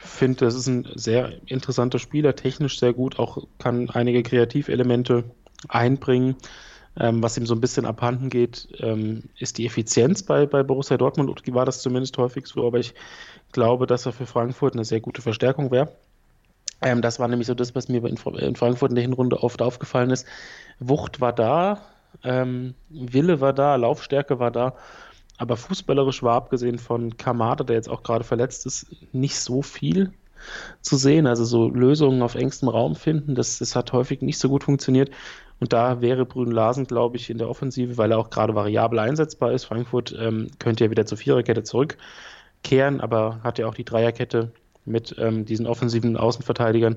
finde, 0.01 0.47
das 0.47 0.55
ist 0.55 0.67
ein 0.67 0.89
sehr 0.95 1.33
interessanter 1.47 1.99
Spieler, 1.99 2.35
technisch 2.35 2.79
sehr 2.79 2.93
gut, 2.93 3.19
auch 3.19 3.47
kann 3.59 3.91
einige 3.91 4.23
Kreativelemente 4.23 5.25
einbringen. 5.69 6.37
Ähm, 6.99 7.23
was 7.23 7.37
ihm 7.37 7.47
so 7.47 7.55
ein 7.55 7.61
bisschen 7.61 7.87
abhanden 7.87 8.31
geht, 8.31 8.69
ähm, 8.81 9.25
ist 9.39 9.59
die 9.59 9.67
Effizienz 9.67 10.25
bei, 10.25 10.47
bei 10.47 10.65
Borussia 10.65 10.97
Dortmund. 10.97 11.31
Und 11.31 11.55
war 11.55 11.65
das 11.65 11.83
zumindest 11.83 12.19
häufig 12.19 12.47
so, 12.47 12.67
aber 12.67 12.79
ich 12.79 12.95
glaube, 13.53 13.87
dass 13.87 14.07
er 14.07 14.13
für 14.13 14.27
Frankfurt 14.27 14.75
eine 14.75 14.85
sehr 14.85 15.01
gute 15.01 15.23
Verstärkung 15.23 15.71
wäre. 15.71 15.93
Ähm, 16.83 17.01
das 17.01 17.21
war 17.21 17.29
nämlich 17.29 17.47
so 17.47 17.55
das, 17.55 17.75
was 17.75 17.89
mir 17.89 18.05
in, 18.05 18.17
in, 18.39 18.57
Frankfurt 18.57 18.91
in 18.91 18.97
der 18.97 19.03
Hinrunde 19.03 19.43
oft 19.43 19.63
aufgefallen 19.63 20.11
ist. 20.11 20.27
Wucht 20.81 21.21
war 21.21 21.33
da, 21.33 21.83
ähm, 22.25 22.75
Wille 22.89 23.41
war 23.41 23.53
da, 23.53 23.77
Laufstärke 23.77 24.39
war 24.39 24.51
da 24.51 24.75
aber 25.41 25.57
fußballerisch 25.57 26.23
war, 26.23 26.35
abgesehen 26.37 26.79
von 26.79 27.17
Kamada, 27.17 27.65
der 27.65 27.77
jetzt 27.77 27.89
auch 27.89 28.03
gerade 28.03 28.25
verletzt 28.25 28.67
ist, 28.67 28.95
nicht 29.13 29.39
so 29.39 29.63
viel 29.63 30.13
zu 30.83 30.97
sehen. 30.97 31.27
Also 31.27 31.47
so 31.47 31.71
Lösungen 31.71 32.21
auf 32.21 32.35
engstem 32.35 32.69
Raum 32.69 32.95
finden, 32.95 33.35
das, 33.35 33.59
das 33.59 33.75
hat 33.75 33.95
häufig 33.95 34.21
nicht 34.21 34.39
so 34.39 34.51
gut 34.51 34.65
funktioniert. 34.65 35.11
Und 35.59 35.73
da 35.73 36.03
wäre 36.03 36.27
Brün 36.27 36.51
Larsen, 36.51 36.87
glaube 36.87 37.17
ich, 37.17 37.31
in 37.31 37.39
der 37.39 37.49
Offensive, 37.49 37.97
weil 37.97 38.13
er 38.13 38.19
auch 38.19 38.29
gerade 38.29 38.55
variabel 38.55 38.99
einsetzbar 38.99 39.53
ist. 39.53 39.65
Frankfurt 39.65 40.15
ähm, 40.19 40.51
könnte 40.59 40.85
ja 40.85 40.91
wieder 40.91 41.07
zur 41.07 41.17
Viererkette 41.17 41.63
zurückkehren, 41.63 43.01
aber 43.01 43.41
hat 43.43 43.59
ja 43.59 43.67
auch 43.67 43.75
die 43.75 43.85
Dreierkette 43.85 44.53
mit 44.85 45.17
ähm, 45.19 45.47
diesen 45.47 45.67
offensiven 45.67 46.19
Außenverteidigern 46.19 46.97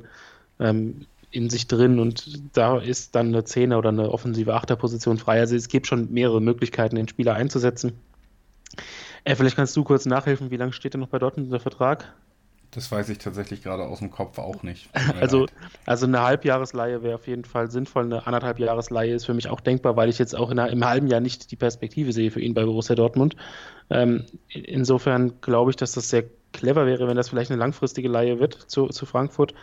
ähm, 0.59 1.05
in 1.31 1.49
sich 1.49 1.67
drin 1.67 1.99
und 1.99 2.57
da 2.57 2.77
ist 2.77 3.15
dann 3.15 3.27
eine 3.27 3.45
Zehner 3.45 3.77
oder 3.77 3.89
eine 3.89 4.12
offensive 4.12 4.53
Achterposition 4.53 5.17
frei. 5.17 5.39
Also 5.39 5.55
es 5.55 5.69
gibt 5.69 5.88
schon 5.88 6.12
mehrere 6.12 6.41
Möglichkeiten, 6.41 6.97
den 6.97 7.07
Spieler 7.07 7.35
einzusetzen. 7.35 7.93
Äh, 9.24 9.36
vielleicht 9.36 9.56
kannst 9.56 9.75
du 9.75 9.84
kurz 9.84 10.06
nachhelfen, 10.06 10.51
wie 10.51 10.58
lange 10.58 10.74
steht 10.74 10.94
denn 10.94 11.01
noch 11.01 11.10
bei 11.10 11.20
Dortmund 11.20 11.51
der 11.51 11.60
Vertrag? 11.60 12.13
Das 12.72 12.92
weiß 12.92 13.10
ich 13.10 13.20
tatsächlich 13.20 13.62
gerade 13.62 13.84
aus 13.84 14.00
dem 14.00 14.10
Kopf 14.10 14.39
auch 14.39 14.63
nicht. 14.63 14.89
Also, 15.22 15.46
also 15.86 16.08
eine 16.08 16.22
Halbjahresleihe 16.22 17.03
wäre 17.03 17.15
auf 17.15 17.27
jeden 17.27 17.46
Fall 17.46 17.70
sinnvoll. 17.70 18.06
Eine 18.06 18.25
anderthalb 18.25 18.58
Jahresleihe 18.58 19.13
ist 19.13 19.25
für 19.25 19.36
mich 19.36 19.48
auch 19.48 19.60
denkbar, 19.60 19.96
weil 19.96 20.10
ich 20.10 20.18
jetzt 20.18 20.36
auch 20.36 20.50
einer, 20.50 20.70
im 20.72 20.84
halben 20.84 21.08
Jahr 21.08 21.22
nicht 21.22 21.51
die 21.51 21.56
Perspektive 21.56 22.12
sehe 22.13 22.32
für 22.32 22.42
ihn 22.42 22.56
bei 22.56 22.65
Borussia 22.65 22.96
Dortmund. 22.96 23.36
Ähm, 23.92 24.25
insofern 24.50 25.39
glaube 25.42 25.70
ich, 25.70 25.75
dass 25.75 25.92
das 25.92 26.10
sehr 26.10 26.24
clever 26.63 26.86
wäre, 26.86 27.08
wenn 27.08 27.17
das 27.17 27.29
vielleicht 27.29 27.51
eine 27.51 27.60
langfristige 27.60 28.08
Leihe 28.08 28.39
wird 28.39 28.53
zu, 28.53 28.88
zu 28.88 29.05
Frankfurt, 29.05 29.53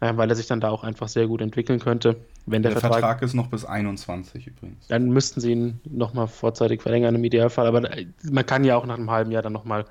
äh, 0.00 0.16
weil 0.16 0.30
er 0.30 0.34
sich 0.34 0.46
dann 0.46 0.60
da 0.60 0.70
auch 0.70 0.82
einfach 0.82 1.08
sehr 1.08 1.26
gut 1.26 1.42
entwickeln 1.42 1.78
könnte. 1.78 2.16
Wenn 2.46 2.62
der, 2.62 2.72
der 2.72 2.80
Vertrag, 2.80 3.00
Vertrag, 3.00 3.22
ist 3.22 3.34
noch 3.34 3.48
bis 3.48 3.66
21 3.66 4.46
übrigens. 4.46 4.86
Dann 4.88 5.10
müssten 5.10 5.40
sie 5.40 5.52
ihn 5.52 5.80
nochmal 5.84 6.26
vorzeitig 6.26 6.80
verlängern 6.80 7.14
im 7.14 7.22
Idealfall, 7.22 7.66
aber 7.66 7.92
äh, 7.96 8.06
man 8.22 8.46
kann 8.46 8.64
ja 8.64 8.76
auch 8.76 8.86
nach 8.86 8.96
einem 8.96 9.10
halben 9.10 9.30
Jahr 9.30 9.42
dann 9.42 9.52
nochmal 9.52 9.84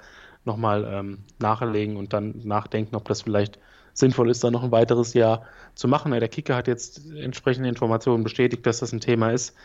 noch 0.46 0.58
mal, 0.58 0.88
ähm, 0.92 1.20
nachlegen 1.40 1.98
und 1.98 2.14
dann 2.14 2.42
nachdenken, 2.44 2.96
ob 2.96 3.08
das 3.08 3.22
vielleicht 3.22 3.60
sinnvoll 3.98 4.30
ist, 4.30 4.44
da 4.44 4.52
noch 4.52 4.64
ein 4.64 4.72
weiteres 4.72 5.14
Jahr 5.14 5.44
zu 5.74 5.88
machen. 5.88 6.12
Der 6.12 6.28
Kicker 6.28 6.56
hat 6.56 6.68
jetzt 6.68 7.02
entsprechende 7.12 7.68
Informationen 7.68 8.24
bestätigt, 8.24 8.66
dass 8.66 8.80
das 8.80 8.92
ein 8.92 9.00
Thema 9.00 9.32
ist 9.32 9.56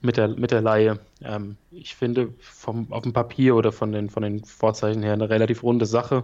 mit 0.00 0.16
der, 0.16 0.28
mit 0.28 0.52
der 0.52 0.60
Laie. 0.60 1.00
Ähm, 1.22 1.56
ich 1.72 1.96
finde 1.96 2.32
vom, 2.40 2.92
auf 2.92 3.02
dem 3.02 3.12
Papier 3.12 3.56
oder 3.56 3.72
von 3.72 3.90
den, 3.90 4.08
von 4.08 4.22
den 4.22 4.44
Vorzeichen 4.44 5.02
her 5.02 5.14
eine 5.14 5.28
relativ 5.28 5.64
runde 5.64 5.86
Sache. 5.86 6.22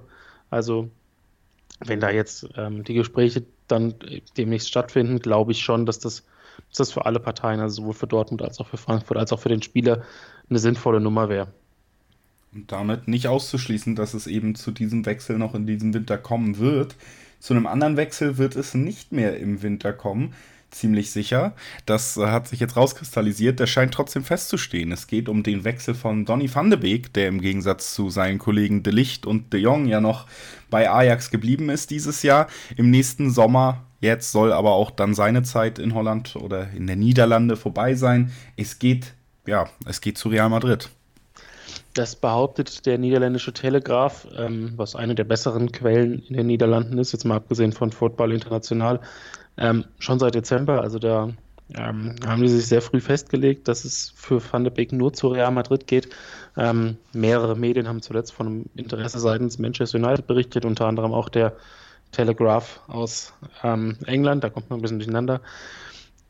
Also 0.50 0.88
wenn 1.80 2.00
da 2.00 2.10
jetzt 2.10 2.48
ähm, 2.56 2.84
die 2.84 2.94
Gespräche 2.94 3.44
dann 3.66 3.94
demnächst 4.36 4.68
stattfinden, 4.68 5.18
glaube 5.18 5.52
ich 5.52 5.60
schon, 5.60 5.84
dass 5.84 5.98
das, 5.98 6.24
dass 6.68 6.78
das 6.78 6.92
für 6.92 7.06
alle 7.06 7.18
Parteien, 7.18 7.60
also 7.60 7.82
sowohl 7.82 7.94
für 7.94 8.06
Dortmund 8.06 8.42
als 8.42 8.60
auch 8.60 8.68
für 8.68 8.76
Frankfurt, 8.76 9.16
als 9.16 9.32
auch 9.32 9.40
für 9.40 9.48
den 9.48 9.62
Spieler, 9.62 10.02
eine 10.48 10.60
sinnvolle 10.60 11.00
Nummer 11.00 11.28
wäre. 11.28 11.48
Und 12.52 12.72
damit 12.72 13.08
nicht 13.08 13.26
auszuschließen, 13.26 13.94
dass 13.96 14.14
es 14.14 14.26
eben 14.26 14.54
zu 14.54 14.70
diesem 14.70 15.04
Wechsel 15.06 15.38
noch 15.38 15.54
in 15.54 15.66
diesem 15.66 15.92
Winter 15.92 16.16
kommen 16.16 16.58
wird. 16.58 16.96
Zu 17.38 17.54
einem 17.54 17.66
anderen 17.66 17.96
Wechsel 17.96 18.38
wird 18.38 18.56
es 18.56 18.74
nicht 18.74 19.12
mehr 19.12 19.38
im 19.38 19.62
Winter 19.62 19.92
kommen. 19.92 20.34
ziemlich 20.70 21.10
sicher. 21.12 21.54
Das 21.86 22.18
hat 22.18 22.46
sich 22.46 22.60
jetzt 22.60 22.76
rauskristallisiert. 22.76 23.58
Der 23.58 23.66
scheint 23.66 23.94
trotzdem 23.94 24.22
festzustehen. 24.22 24.92
Es 24.92 25.06
geht 25.06 25.30
um 25.30 25.42
den 25.42 25.64
Wechsel 25.64 25.94
von 25.94 26.26
Donny 26.26 26.54
van 26.54 26.68
de 26.68 26.78
Beek, 26.78 27.12
der 27.14 27.28
im 27.28 27.40
Gegensatz 27.40 27.94
zu 27.94 28.10
seinen 28.10 28.38
Kollegen 28.38 28.82
De 28.82 28.92
Licht 28.92 29.24
und 29.24 29.52
De 29.54 29.60
Jong 29.60 29.86
ja 29.86 30.02
noch 30.02 30.26
bei 30.68 30.90
Ajax 30.90 31.30
geblieben 31.30 31.70
ist 31.70 31.90
dieses 31.90 32.22
Jahr. 32.22 32.48
Im 32.76 32.90
nächsten 32.90 33.30
Sommer 33.30 33.88
Jetzt 34.00 34.30
soll 34.30 34.52
aber 34.52 34.72
auch 34.72 34.90
dann 34.90 35.14
seine 35.14 35.42
Zeit 35.42 35.78
in 35.78 35.94
Holland 35.94 36.36
oder 36.36 36.70
in 36.70 36.86
der 36.86 36.96
Niederlande 36.96 37.56
vorbei 37.56 37.94
sein. 37.94 38.32
Es 38.56 38.78
geht, 38.78 39.14
ja, 39.46 39.68
es 39.86 40.00
geht 40.00 40.18
zu 40.18 40.28
Real 40.28 40.48
Madrid. 40.48 40.88
Das 41.98 42.14
behauptet 42.14 42.86
der 42.86 42.96
niederländische 42.96 43.52
Telegraph, 43.52 44.28
ähm, 44.36 44.72
was 44.76 44.94
eine 44.94 45.16
der 45.16 45.24
besseren 45.24 45.72
Quellen 45.72 46.22
in 46.28 46.36
den 46.36 46.46
Niederlanden 46.46 46.96
ist, 46.96 47.10
jetzt 47.10 47.24
mal 47.24 47.34
abgesehen 47.34 47.72
von 47.72 47.90
Football 47.90 48.32
International, 48.32 49.00
ähm, 49.56 49.84
schon 49.98 50.20
seit 50.20 50.36
Dezember. 50.36 50.80
Also 50.80 51.00
da 51.00 51.30
ähm, 51.74 52.14
haben 52.24 52.40
die 52.40 52.48
sich 52.50 52.68
sehr 52.68 52.82
früh 52.82 53.00
festgelegt, 53.00 53.66
dass 53.66 53.84
es 53.84 54.12
für 54.14 54.40
Van 54.40 54.62
de 54.62 54.72
Beek 54.72 54.92
nur 54.92 55.12
zu 55.12 55.26
Real 55.26 55.50
Madrid 55.50 55.88
geht. 55.88 56.08
Ähm, 56.56 56.98
mehrere 57.12 57.56
Medien 57.56 57.88
haben 57.88 58.00
zuletzt 58.00 58.32
von 58.32 58.46
einem 58.46 58.64
Interesse 58.76 59.18
seitens 59.18 59.58
Manchester 59.58 59.98
United 59.98 60.28
berichtet, 60.28 60.64
unter 60.64 60.86
anderem 60.86 61.12
auch 61.12 61.28
der 61.28 61.56
Telegraph 62.12 62.80
aus 62.86 63.32
ähm, 63.64 63.96
England, 64.06 64.44
da 64.44 64.50
kommt 64.50 64.70
man 64.70 64.78
ein 64.78 64.82
bisschen 64.82 65.00
durcheinander. 65.00 65.40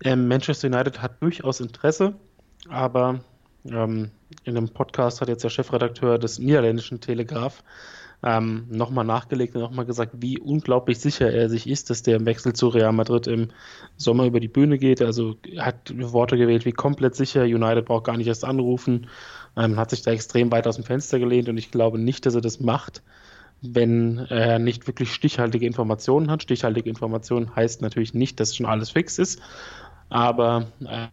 Ähm, 0.02 0.28
Manchester 0.28 0.68
United 0.68 1.02
hat 1.02 1.20
durchaus 1.20 1.60
Interesse, 1.60 2.14
aber 2.70 3.20
ähm, 3.72 4.10
in 4.44 4.56
einem 4.56 4.68
Podcast 4.68 5.20
hat 5.20 5.28
jetzt 5.28 5.44
der 5.44 5.50
Chefredakteur 5.50 6.18
des 6.18 6.38
niederländischen 6.38 7.00
Telegraph 7.00 7.62
ähm, 8.22 8.66
nochmal 8.68 9.04
nachgelegt 9.04 9.54
und 9.54 9.62
nochmal 9.62 9.86
gesagt, 9.86 10.12
wie 10.16 10.38
unglaublich 10.38 10.98
sicher 10.98 11.32
er 11.32 11.48
sich 11.48 11.68
ist, 11.68 11.90
dass 11.90 12.02
der 12.02 12.16
im 12.16 12.26
Wechsel 12.26 12.52
zu 12.52 12.68
Real 12.68 12.92
Madrid 12.92 13.28
im 13.28 13.48
Sommer 13.96 14.26
über 14.26 14.40
die 14.40 14.48
Bühne 14.48 14.78
geht. 14.78 15.00
Also 15.00 15.36
hat 15.58 15.92
Worte 15.96 16.36
gewählt 16.36 16.64
wie 16.64 16.72
komplett 16.72 17.14
sicher, 17.14 17.42
United 17.42 17.84
braucht 17.84 18.04
gar 18.04 18.16
nicht 18.16 18.26
erst 18.26 18.44
anrufen, 18.44 19.08
ähm, 19.56 19.76
hat 19.76 19.90
sich 19.90 20.02
da 20.02 20.10
extrem 20.10 20.50
weit 20.50 20.66
aus 20.66 20.76
dem 20.76 20.84
Fenster 20.84 21.18
gelehnt 21.18 21.48
und 21.48 21.58
ich 21.58 21.70
glaube 21.70 21.98
nicht, 21.98 22.26
dass 22.26 22.34
er 22.34 22.40
das 22.40 22.58
macht, 22.58 23.02
wenn 23.62 24.18
er 24.18 24.58
nicht 24.58 24.86
wirklich 24.88 25.12
stichhaltige 25.12 25.66
Informationen 25.66 26.30
hat. 26.30 26.42
Stichhaltige 26.42 26.88
Informationen 26.88 27.54
heißt 27.54 27.82
natürlich 27.82 28.14
nicht, 28.14 28.40
dass 28.40 28.56
schon 28.56 28.66
alles 28.66 28.90
fix 28.90 29.18
ist, 29.18 29.40
aber 30.08 30.66
äh, 30.84 31.06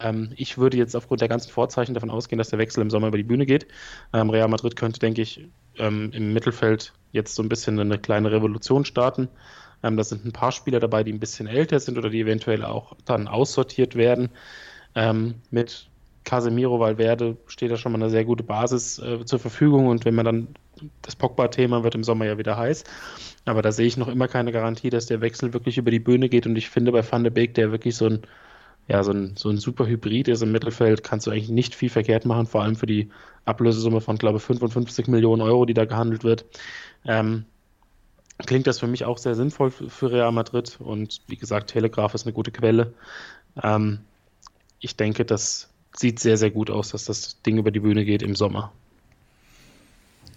ähm, 0.00 0.32
ich 0.36 0.58
würde 0.58 0.76
jetzt 0.76 0.94
aufgrund 0.94 1.20
der 1.20 1.28
ganzen 1.28 1.50
Vorzeichen 1.50 1.94
davon 1.94 2.10
ausgehen, 2.10 2.38
dass 2.38 2.50
der 2.50 2.58
Wechsel 2.58 2.82
im 2.82 2.90
Sommer 2.90 3.08
über 3.08 3.16
die 3.16 3.22
Bühne 3.24 3.46
geht. 3.46 3.66
Ähm, 4.12 4.30
Real 4.30 4.48
Madrid 4.48 4.76
könnte, 4.76 5.00
denke 5.00 5.22
ich, 5.22 5.48
ähm, 5.78 6.10
im 6.12 6.32
Mittelfeld 6.32 6.92
jetzt 7.12 7.34
so 7.34 7.42
ein 7.42 7.48
bisschen 7.48 7.78
eine 7.78 7.98
kleine 7.98 8.30
Revolution 8.30 8.84
starten. 8.84 9.28
Ähm, 9.82 9.96
da 9.96 10.04
sind 10.04 10.24
ein 10.24 10.32
paar 10.32 10.52
Spieler 10.52 10.80
dabei, 10.80 11.04
die 11.04 11.12
ein 11.12 11.20
bisschen 11.20 11.46
älter 11.46 11.80
sind 11.80 11.98
oder 11.98 12.10
die 12.10 12.20
eventuell 12.20 12.64
auch 12.64 12.94
dann 13.04 13.28
aussortiert 13.28 13.94
werden. 13.94 14.30
Ähm, 14.94 15.36
mit 15.50 15.88
Casemiro 16.24 16.80
Valverde 16.80 17.36
steht 17.46 17.70
da 17.70 17.76
schon 17.76 17.92
mal 17.92 18.02
eine 18.02 18.10
sehr 18.10 18.24
gute 18.24 18.42
Basis 18.42 18.98
äh, 18.98 19.24
zur 19.24 19.38
Verfügung 19.38 19.86
und 19.86 20.04
wenn 20.04 20.14
man 20.14 20.24
dann 20.26 20.48
das 21.00 21.14
Pogba-Thema 21.16 21.84
wird 21.84 21.94
im 21.94 22.04
Sommer 22.04 22.26
ja 22.26 22.36
wieder 22.36 22.58
heiß, 22.58 22.84
aber 23.44 23.62
da 23.62 23.70
sehe 23.70 23.86
ich 23.86 23.96
noch 23.96 24.08
immer 24.08 24.26
keine 24.26 24.50
Garantie, 24.52 24.90
dass 24.90 25.06
der 25.06 25.20
Wechsel 25.20 25.54
wirklich 25.54 25.78
über 25.78 25.90
die 25.90 26.00
Bühne 26.00 26.28
geht 26.28 26.46
und 26.46 26.56
ich 26.56 26.68
finde 26.68 26.92
bei 26.92 27.08
Van 27.08 27.22
de 27.22 27.32
Beek, 27.32 27.54
der 27.54 27.70
wirklich 27.70 27.96
so 27.96 28.06
ein 28.06 28.22
ja, 28.88 29.02
so 29.02 29.12
ein, 29.12 29.36
so 29.36 29.48
ein 29.48 29.58
super 29.58 29.86
Hybrid 29.86 30.28
ist 30.28 30.42
im 30.42 30.52
Mittelfeld, 30.52 31.02
kannst 31.02 31.26
du 31.26 31.30
eigentlich 31.30 31.48
nicht 31.48 31.74
viel 31.74 31.90
verkehrt 31.90 32.24
machen, 32.24 32.46
vor 32.46 32.62
allem 32.62 32.76
für 32.76 32.86
die 32.86 33.10
Ablösesumme 33.44 34.00
von, 34.00 34.16
glaube 34.16 34.38
ich, 34.38 34.44
55 34.44 35.08
Millionen 35.08 35.42
Euro, 35.42 35.66
die 35.66 35.74
da 35.74 35.84
gehandelt 35.84 36.24
wird. 36.24 36.44
Ähm, 37.04 37.44
klingt 38.38 38.66
das 38.66 38.78
für 38.80 38.86
mich 38.86 39.04
auch 39.04 39.18
sehr 39.18 39.34
sinnvoll 39.34 39.70
für 39.70 40.12
Real 40.12 40.32
Madrid 40.32 40.78
und 40.80 41.20
wie 41.26 41.36
gesagt, 41.36 41.70
Telegraph 41.70 42.14
ist 42.14 42.26
eine 42.26 42.32
gute 42.32 42.52
Quelle. 42.52 42.94
Ähm, 43.62 44.00
ich 44.78 44.96
denke, 44.96 45.24
das 45.24 45.68
sieht 45.96 46.20
sehr, 46.20 46.36
sehr 46.36 46.50
gut 46.50 46.70
aus, 46.70 46.90
dass 46.90 47.06
das 47.06 47.42
Ding 47.42 47.58
über 47.58 47.70
die 47.70 47.80
Bühne 47.80 48.04
geht 48.04 48.22
im 48.22 48.36
Sommer. 48.36 48.72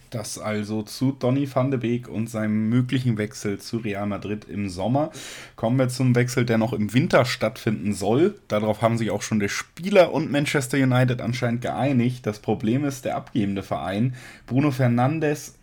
Das 0.09 0.39
also 0.39 0.81
zu 0.81 1.11
Donny 1.11 1.47
van 1.53 1.69
de 1.69 1.79
Beek 1.79 2.07
und 2.07 2.29
seinem 2.29 2.69
möglichen 2.69 3.17
Wechsel 3.17 3.59
zu 3.59 3.77
Real 3.77 4.07
Madrid 4.07 4.45
im 4.45 4.67
Sommer. 4.67 5.11
Kommen 5.55 5.77
wir 5.77 5.89
zum 5.89 6.15
Wechsel, 6.15 6.45
der 6.45 6.57
noch 6.57 6.73
im 6.73 6.93
Winter 6.93 7.25
stattfinden 7.25 7.93
soll. 7.93 8.39
Darauf 8.47 8.81
haben 8.81 8.97
sich 8.97 9.11
auch 9.11 9.21
schon 9.21 9.39
der 9.39 9.49
Spieler 9.49 10.11
und 10.11 10.31
Manchester 10.31 10.77
United 10.77 11.21
anscheinend 11.21 11.61
geeinigt. 11.61 12.25
Das 12.25 12.39
Problem 12.39 12.85
ist 12.85 13.05
der 13.05 13.17
abgebende 13.17 13.61
Verein. 13.61 14.15
Bruno 14.47 14.71
Fernandes, 14.71 15.55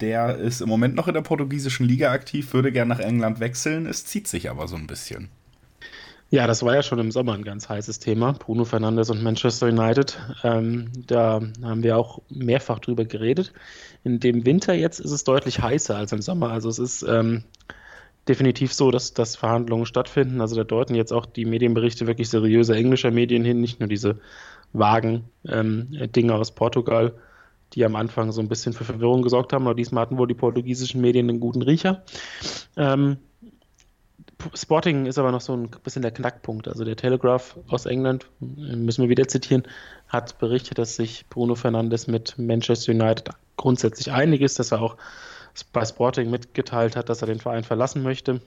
der 0.00 0.36
ist 0.36 0.60
im 0.60 0.68
Moment 0.68 0.94
noch 0.94 1.08
in 1.08 1.14
der 1.14 1.22
portugiesischen 1.22 1.86
Liga 1.86 2.12
aktiv, 2.12 2.52
würde 2.52 2.70
gerne 2.70 2.94
nach 2.94 3.00
England 3.00 3.40
wechseln. 3.40 3.86
Es 3.86 4.06
zieht 4.06 4.28
sich 4.28 4.50
aber 4.50 4.68
so 4.68 4.76
ein 4.76 4.86
bisschen. 4.86 5.30
Ja, 6.30 6.46
das 6.46 6.62
war 6.62 6.74
ja 6.74 6.82
schon 6.82 6.98
im 6.98 7.10
Sommer 7.10 7.32
ein 7.32 7.42
ganz 7.42 7.70
heißes 7.70 8.00
Thema. 8.00 8.32
Bruno 8.32 8.66
Fernandes 8.66 9.08
und 9.08 9.22
Manchester 9.22 9.68
United. 9.68 10.18
Ähm, 10.44 10.90
da 11.06 11.40
haben 11.62 11.82
wir 11.82 11.96
auch 11.96 12.20
mehrfach 12.28 12.80
drüber 12.80 13.06
geredet. 13.06 13.54
In 14.04 14.20
dem 14.20 14.44
Winter 14.44 14.74
jetzt 14.74 15.00
ist 15.00 15.10
es 15.10 15.24
deutlich 15.24 15.62
heißer 15.62 15.96
als 15.96 16.12
im 16.12 16.20
Sommer. 16.20 16.50
Also 16.50 16.68
es 16.68 16.78
ist 16.78 17.02
ähm, 17.02 17.44
definitiv 18.28 18.74
so, 18.74 18.90
dass, 18.90 19.14
dass 19.14 19.36
Verhandlungen 19.36 19.86
stattfinden. 19.86 20.42
Also 20.42 20.54
da 20.54 20.64
deuten 20.64 20.94
jetzt 20.94 21.14
auch 21.14 21.24
die 21.24 21.46
Medienberichte 21.46 22.06
wirklich 22.06 22.28
seriöser 22.28 22.76
englischer 22.76 23.10
Medien 23.10 23.42
hin, 23.42 23.62
nicht 23.62 23.80
nur 23.80 23.88
diese 23.88 24.18
vagen 24.74 25.24
ähm, 25.46 25.88
Dinge 26.14 26.34
aus 26.34 26.54
Portugal, 26.54 27.14
die 27.72 27.86
am 27.86 27.96
Anfang 27.96 28.32
so 28.32 28.42
ein 28.42 28.48
bisschen 28.48 28.74
für 28.74 28.84
Verwirrung 28.84 29.22
gesorgt 29.22 29.54
haben. 29.54 29.66
Aber 29.66 29.74
diesmal 29.74 30.02
hatten 30.02 30.18
wohl 30.18 30.28
die 30.28 30.34
portugiesischen 30.34 31.00
Medien 31.00 31.30
einen 31.30 31.40
guten 31.40 31.62
Riecher. 31.62 32.02
Ähm, 32.76 33.16
Sporting 34.54 35.06
ist 35.06 35.18
aber 35.18 35.32
noch 35.32 35.40
so 35.40 35.56
ein 35.56 35.68
bisschen 35.82 36.02
der 36.02 36.12
Knackpunkt. 36.12 36.68
Also 36.68 36.84
der 36.84 36.96
Telegraph 36.96 37.58
aus 37.68 37.86
England, 37.86 38.26
müssen 38.38 39.02
wir 39.02 39.08
wieder 39.08 39.26
zitieren, 39.26 39.64
hat 40.06 40.38
berichtet, 40.38 40.78
dass 40.78 40.96
sich 40.96 41.26
Bruno 41.28 41.56
Fernandes 41.56 42.06
mit 42.06 42.38
Manchester 42.38 42.92
United 42.92 43.30
grundsätzlich 43.56 44.12
einig 44.12 44.40
ist, 44.40 44.58
dass 44.58 44.72
er 44.72 44.80
auch 44.80 44.96
bei 45.72 45.84
Sporting 45.84 46.30
mitgeteilt 46.30 46.94
hat, 46.94 47.08
dass 47.08 47.22
er 47.22 47.26
den 47.26 47.40
Verein 47.40 47.64
verlassen 47.64 48.02
möchte. 48.02 48.40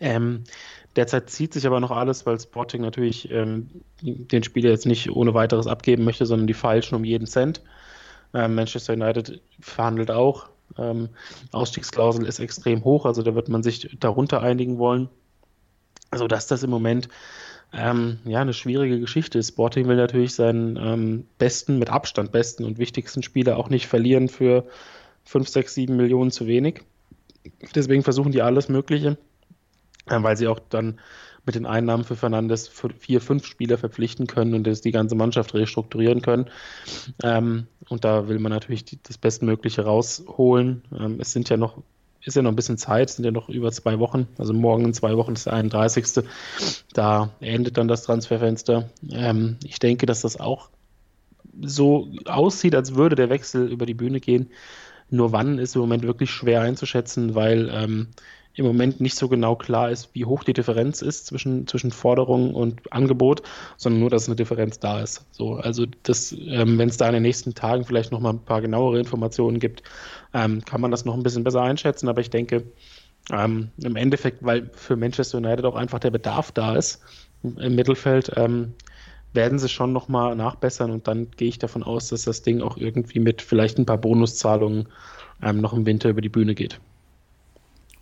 Ähm, 0.00 0.44
derzeit 0.96 1.30
zieht 1.30 1.54
sich 1.54 1.66
aber 1.66 1.80
noch 1.80 1.90
alles, 1.90 2.26
weil 2.26 2.38
Sporting 2.38 2.82
natürlich 2.82 3.30
ähm, 3.30 3.70
den 4.02 4.42
Spieler 4.42 4.70
jetzt 4.70 4.86
nicht 4.86 5.10
ohne 5.10 5.34
weiteres 5.34 5.66
abgeben 5.66 6.04
möchte, 6.04 6.26
sondern 6.26 6.46
die 6.46 6.54
feilschen 6.54 6.96
um 6.96 7.04
jeden 7.04 7.26
Cent. 7.26 7.62
Ähm, 8.34 8.54
Manchester 8.54 8.92
United 8.92 9.40
verhandelt 9.60 10.10
auch. 10.10 10.48
Ähm, 10.78 11.10
Ausstiegsklausel 11.52 12.26
ist 12.26 12.40
extrem 12.40 12.84
hoch, 12.84 13.06
also 13.06 13.22
da 13.22 13.34
wird 13.34 13.48
man 13.48 13.62
sich 13.62 13.96
darunter 14.00 14.42
einigen 14.42 14.78
wollen, 14.78 15.08
sodass 16.14 16.46
das 16.46 16.62
im 16.62 16.70
Moment 16.70 17.08
ähm, 17.72 18.18
ja 18.24 18.40
eine 18.40 18.54
schwierige 18.54 19.00
Geschichte 19.00 19.38
ist. 19.38 19.48
Sporting 19.48 19.88
will 19.88 19.96
natürlich 19.96 20.34
seinen 20.34 20.76
ähm, 20.76 21.26
besten, 21.38 21.78
mit 21.78 21.90
Abstand 21.90 22.32
besten 22.32 22.64
und 22.64 22.78
wichtigsten 22.78 23.22
Spieler 23.22 23.56
auch 23.56 23.68
nicht 23.68 23.86
verlieren 23.86 24.28
für 24.28 24.66
5, 25.24 25.48
6, 25.48 25.74
7 25.74 25.96
Millionen 25.96 26.30
zu 26.30 26.46
wenig. 26.46 26.82
Deswegen 27.74 28.02
versuchen 28.02 28.32
die 28.32 28.42
alles 28.42 28.68
Mögliche, 28.68 29.16
äh, 30.06 30.22
weil 30.22 30.36
sie 30.36 30.48
auch 30.48 30.60
dann 30.70 31.00
mit 31.46 31.54
den 31.54 31.66
Einnahmen 31.66 32.04
für 32.04 32.16
Fernandes 32.16 32.70
vier, 32.98 33.20
fünf 33.20 33.46
Spieler 33.46 33.78
verpflichten 33.78 34.26
können 34.26 34.54
und 34.54 34.66
das 34.66 34.80
die 34.80 34.92
ganze 34.92 35.14
Mannschaft 35.14 35.54
restrukturieren 35.54 36.22
können. 36.22 36.46
Ähm, 37.22 37.66
und 37.88 38.04
da 38.04 38.28
will 38.28 38.38
man 38.38 38.50
natürlich 38.50 38.84
die, 38.84 38.98
das 39.02 39.18
Bestmögliche 39.18 39.84
rausholen. 39.84 40.82
Ähm, 40.98 41.18
es 41.20 41.32
sind 41.32 41.48
ja 41.48 41.56
noch, 41.56 41.82
ist 42.22 42.36
ja 42.36 42.42
noch 42.42 42.52
ein 42.52 42.56
bisschen 42.56 42.78
Zeit, 42.78 43.10
sind 43.10 43.24
ja 43.24 43.30
noch 43.30 43.48
über 43.48 43.70
zwei 43.72 43.98
Wochen. 43.98 44.26
Also 44.38 44.54
morgen 44.54 44.86
in 44.86 44.94
zwei 44.94 45.16
Wochen 45.16 45.34
ist 45.34 45.46
der 45.46 45.52
31. 45.52 46.24
Da 46.94 47.30
endet 47.40 47.76
dann 47.76 47.88
das 47.88 48.04
Transferfenster. 48.04 48.88
Ähm, 49.10 49.58
ich 49.64 49.78
denke, 49.78 50.06
dass 50.06 50.22
das 50.22 50.40
auch 50.40 50.70
so 51.60 52.08
aussieht, 52.24 52.74
als 52.74 52.94
würde 52.94 53.16
der 53.16 53.30
Wechsel 53.30 53.70
über 53.70 53.86
die 53.86 53.94
Bühne 53.94 54.20
gehen. 54.20 54.50
Nur 55.10 55.32
wann 55.32 55.58
ist 55.58 55.74
im 55.74 55.82
Moment 55.82 56.04
wirklich 56.04 56.30
schwer 56.30 56.62
einzuschätzen, 56.62 57.34
weil 57.34 57.70
ähm, 57.72 58.08
im 58.54 58.64
Moment 58.64 59.00
nicht 59.00 59.16
so 59.16 59.28
genau 59.28 59.56
klar 59.56 59.90
ist, 59.90 60.10
wie 60.14 60.24
hoch 60.24 60.44
die 60.44 60.52
Differenz 60.52 61.02
ist 61.02 61.26
zwischen, 61.26 61.66
zwischen 61.66 61.90
Forderung 61.90 62.54
und 62.54 62.92
Angebot, 62.92 63.42
sondern 63.76 64.00
nur, 64.00 64.10
dass 64.10 64.28
eine 64.28 64.36
Differenz 64.36 64.78
da 64.78 65.00
ist. 65.00 65.26
So, 65.32 65.54
also 65.54 65.84
ähm, 65.84 66.78
wenn 66.78 66.88
es 66.88 66.96
da 66.96 67.08
in 67.08 67.14
den 67.14 67.22
nächsten 67.22 67.54
Tagen 67.54 67.84
vielleicht 67.84 68.12
noch 68.12 68.20
mal 68.20 68.30
ein 68.30 68.44
paar 68.44 68.60
genauere 68.60 68.98
Informationen 68.98 69.58
gibt, 69.58 69.82
ähm, 70.32 70.64
kann 70.64 70.80
man 70.80 70.90
das 70.90 71.04
noch 71.04 71.14
ein 71.14 71.22
bisschen 71.22 71.44
besser 71.44 71.62
einschätzen. 71.62 72.08
Aber 72.08 72.20
ich 72.20 72.30
denke, 72.30 72.64
ähm, 73.32 73.70
im 73.82 73.96
Endeffekt, 73.96 74.44
weil 74.44 74.70
für 74.74 74.96
Manchester 74.96 75.38
United 75.38 75.64
auch 75.64 75.76
einfach 75.76 75.98
der 75.98 76.10
Bedarf 76.10 76.52
da 76.52 76.76
ist 76.76 77.02
im 77.42 77.74
Mittelfeld, 77.74 78.32
ähm, 78.36 78.74
werden 79.32 79.58
sie 79.58 79.68
schon 79.68 79.92
noch 79.92 80.08
mal 80.08 80.36
nachbessern 80.36 80.92
und 80.92 81.08
dann 81.08 81.30
gehe 81.32 81.48
ich 81.48 81.58
davon 81.58 81.82
aus, 81.82 82.08
dass 82.08 82.22
das 82.22 82.42
Ding 82.42 82.62
auch 82.62 82.76
irgendwie 82.76 83.18
mit 83.18 83.42
vielleicht 83.42 83.78
ein 83.78 83.86
paar 83.86 83.98
Bonuszahlungen 83.98 84.88
ähm, 85.42 85.60
noch 85.60 85.72
im 85.72 85.86
Winter 85.86 86.08
über 86.08 86.20
die 86.20 86.28
Bühne 86.28 86.54
geht. 86.54 86.78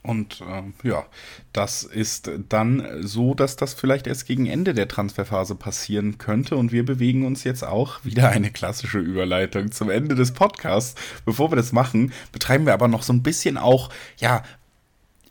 Und 0.03 0.41
äh, 0.41 0.89
ja, 0.89 1.05
das 1.53 1.85
ist 1.85 2.31
dann 2.49 2.85
so, 3.03 3.35
dass 3.35 3.55
das 3.55 3.73
vielleicht 3.73 4.09
erst 4.09 4.27
gegen 4.27 4.47
Ende 4.47 4.75
der 4.75 4.89
Transferphase 4.89 5.55
passieren 5.55 6.19
könnte. 6.19 6.57
Und 6.57 6.73
wir 6.73 6.85
bewegen 6.85 7.25
uns 7.25 7.45
jetzt 7.45 7.63
auch 7.63 8.05
wieder 8.05 8.31
eine 8.31 8.51
klassische 8.51 8.99
Überleitung 8.99 9.71
zum 9.71 9.91
Ende 9.91 10.17
des 10.17 10.33
Podcasts. 10.33 11.01
Bevor 11.25 11.53
wir 11.53 11.57
das 11.57 11.73
machen, 11.73 12.13
betreiben 12.33 12.67
wir 12.67 12.75
aber 12.75 12.89
noch 12.89 13.03
so 13.03 13.13
ein 13.13 13.23
bisschen 13.23 13.57
auch, 13.57 13.91
ja, 14.19 14.43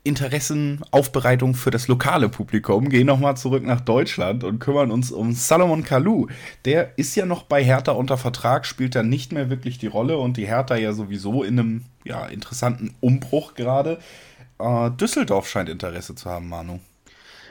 Interessenaufbereitung 0.04 1.54
für 1.54 1.70
das 1.70 1.86
lokale 1.86 2.28
Publikum, 2.28 2.88
gehen 2.88 3.06
nochmal 3.06 3.36
zurück 3.36 3.64
nach 3.64 3.80
Deutschland 3.80 4.42
und 4.42 4.58
kümmern 4.58 4.90
uns 4.90 5.12
um 5.12 5.32
Salomon 5.32 5.84
Kalou. 5.84 6.26
Der 6.64 6.98
ist 6.98 7.14
ja 7.14 7.24
noch 7.24 7.44
bei 7.44 7.62
Hertha 7.62 7.92
unter 7.92 8.18
Vertrag, 8.18 8.66
spielt 8.66 8.96
da 8.96 9.04
nicht 9.04 9.32
mehr 9.32 9.48
wirklich 9.48 9.78
die 9.78 9.86
Rolle 9.86 10.18
und 10.18 10.36
die 10.36 10.46
Hertha 10.46 10.74
ja 10.74 10.92
sowieso 10.92 11.44
in 11.44 11.58
einem 11.58 11.82
ja, 12.04 12.26
interessanten 12.26 12.94
Umbruch 13.00 13.54
gerade. 13.54 13.98
Äh, 14.62 14.90
Düsseldorf 14.92 15.48
scheint 15.48 15.68
Interesse 15.68 16.14
zu 16.14 16.30
haben, 16.30 16.48
Manu. 16.48 16.78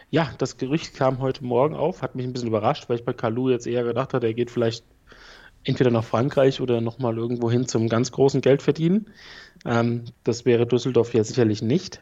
Ja, 0.09 0.31
das 0.37 0.57
Gerücht 0.57 0.93
kam 0.95 1.19
heute 1.19 1.43
Morgen 1.43 1.75
auf, 1.75 2.01
hat 2.01 2.15
mich 2.15 2.25
ein 2.25 2.33
bisschen 2.33 2.49
überrascht, 2.49 2.89
weil 2.89 2.97
ich 2.97 3.05
bei 3.05 3.13
Kalou 3.13 3.49
jetzt 3.49 3.67
eher 3.67 3.83
gedacht 3.83 4.13
hatte, 4.13 4.27
er 4.27 4.33
geht 4.33 4.51
vielleicht 4.51 4.83
entweder 5.63 5.91
nach 5.91 6.03
Frankreich 6.03 6.59
oder 6.59 6.81
nochmal 6.81 7.17
irgendwo 7.17 7.51
hin 7.51 7.67
zum 7.67 7.87
ganz 7.87 8.11
großen 8.11 8.41
Geld 8.41 8.61
verdienen. 8.61 9.07
Ähm, 9.65 10.05
das 10.23 10.45
wäre 10.45 10.65
Düsseldorf 10.65 11.13
ja 11.13 11.23
sicherlich 11.23 11.61
nicht. 11.61 12.01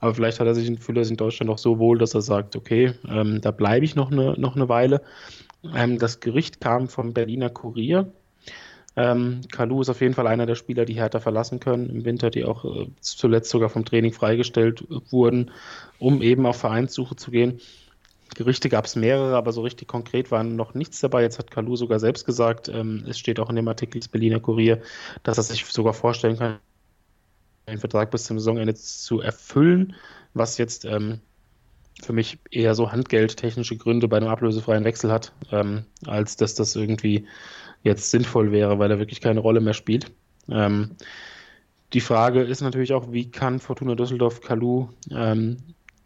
Aber 0.00 0.14
vielleicht 0.14 0.40
hat 0.40 0.46
er 0.46 0.54
sich 0.54 0.80
fühlt 0.80 0.98
er 0.98 1.04
sich 1.04 1.12
in 1.12 1.16
Deutschland 1.16 1.50
auch 1.50 1.58
so 1.58 1.78
wohl, 1.78 1.98
dass 1.98 2.14
er 2.14 2.22
sagt, 2.22 2.56
okay, 2.56 2.94
ähm, 3.08 3.40
da 3.40 3.50
bleibe 3.50 3.84
ich 3.84 3.94
noch 3.94 4.10
eine, 4.10 4.34
noch 4.38 4.56
eine 4.56 4.68
Weile. 4.68 5.02
Ähm, 5.74 5.98
das 5.98 6.20
Gerücht 6.20 6.60
kam 6.60 6.88
vom 6.88 7.12
Berliner 7.12 7.50
Kurier. 7.50 8.12
Ähm, 9.00 9.40
Kalu 9.50 9.80
ist 9.80 9.88
auf 9.88 10.02
jeden 10.02 10.12
Fall 10.12 10.26
einer 10.26 10.44
der 10.44 10.56
Spieler, 10.56 10.84
die 10.84 10.94
Hertha 10.94 11.20
verlassen 11.20 11.58
können 11.58 11.88
im 11.88 12.04
Winter, 12.04 12.28
die 12.28 12.44
auch 12.44 12.64
äh, 12.66 12.86
zuletzt 13.00 13.48
sogar 13.48 13.70
vom 13.70 13.86
Training 13.86 14.12
freigestellt 14.12 14.84
wurden, 15.10 15.50
um 15.98 16.20
eben 16.20 16.44
auf 16.44 16.58
Vereinssuche 16.58 17.16
zu 17.16 17.30
gehen. 17.30 17.60
Gerüchte 18.34 18.68
gab 18.68 18.84
es 18.84 18.96
mehrere, 18.96 19.36
aber 19.36 19.52
so 19.52 19.62
richtig 19.62 19.88
konkret 19.88 20.30
war 20.30 20.44
noch 20.44 20.74
nichts 20.74 21.00
dabei. 21.00 21.22
Jetzt 21.22 21.38
hat 21.38 21.50
Kalu 21.50 21.76
sogar 21.76 21.98
selbst 21.98 22.26
gesagt, 22.26 22.68
ähm, 22.68 23.04
es 23.08 23.18
steht 23.18 23.40
auch 23.40 23.48
in 23.48 23.56
dem 23.56 23.68
Artikel 23.68 24.00
des 24.00 24.08
Berliner 24.08 24.38
Kurier, 24.38 24.82
dass 25.22 25.38
er 25.38 25.44
sich 25.44 25.64
sogar 25.64 25.94
vorstellen 25.94 26.36
kann, 26.36 26.58
einen 27.66 27.78
Vertrag 27.78 28.10
bis 28.10 28.24
zum 28.24 28.38
Saisonende 28.38 28.74
zu 28.74 29.20
erfüllen, 29.20 29.94
was 30.34 30.58
jetzt 30.58 30.84
ähm, 30.84 31.20
für 32.02 32.12
mich 32.12 32.38
eher 32.50 32.74
so 32.74 32.92
handgeldtechnische 32.92 33.76
Gründe 33.76 34.08
bei 34.08 34.18
einem 34.18 34.28
ablösefreien 34.28 34.84
Wechsel 34.84 35.10
hat, 35.10 35.32
ähm, 35.52 35.84
als 36.06 36.36
dass 36.36 36.54
das 36.54 36.76
irgendwie 36.76 37.26
jetzt 37.82 38.10
sinnvoll 38.10 38.52
wäre, 38.52 38.78
weil 38.78 38.90
er 38.90 38.98
wirklich 38.98 39.20
keine 39.20 39.40
Rolle 39.40 39.60
mehr 39.60 39.74
spielt. 39.74 40.12
Ähm, 40.48 40.96
die 41.92 42.00
Frage 42.00 42.42
ist 42.42 42.60
natürlich 42.60 42.92
auch, 42.92 43.10
wie 43.10 43.30
kann 43.30 43.58
Fortuna 43.58 43.94
Düsseldorf 43.94 44.40
Kalu 44.40 44.88
ähm, 45.10 45.56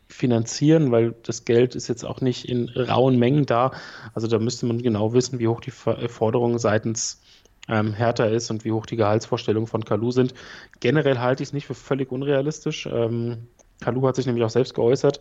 finanzieren, 0.09 0.93
weil 0.93 1.15
das 1.23 1.45
Geld 1.45 1.75
ist 1.75 1.89
jetzt 1.89 2.05
auch 2.05 2.21
nicht 2.21 2.49
in 2.49 2.69
rauen 2.69 3.19
Mengen 3.19 3.47
da. 3.47 3.73
Also 4.15 4.27
da 4.29 4.39
müsste 4.39 4.67
man 4.67 4.81
genau 4.81 5.13
wissen, 5.13 5.39
wie 5.39 5.49
hoch 5.49 5.61
die 5.61 5.73
Forderungen 5.73 6.59
seitens 6.59 7.21
ähm, 7.69 7.93
härter 7.93 8.31
ist 8.31 8.51
und 8.51 8.65
wie 8.65 8.73
hoch 8.73 8.87
die 8.87 8.97
Gehaltsvorstellungen 8.97 9.67
von 9.67 9.85
Kalu 9.85 10.11
sind. 10.11 10.35
Generell 10.81 11.19
halte 11.19 11.43
ich 11.43 11.51
es 11.51 11.53
nicht 11.53 11.67
für 11.67 11.75
völlig 11.75 12.13
unrealistisch. 12.13 12.87
Ähm, 12.87 13.49
Kalu 13.81 14.07
hat 14.07 14.17
sich 14.17 14.27
nämlich 14.27 14.45
auch 14.45 14.51
selbst 14.51 14.75
geäußert, 14.75 15.21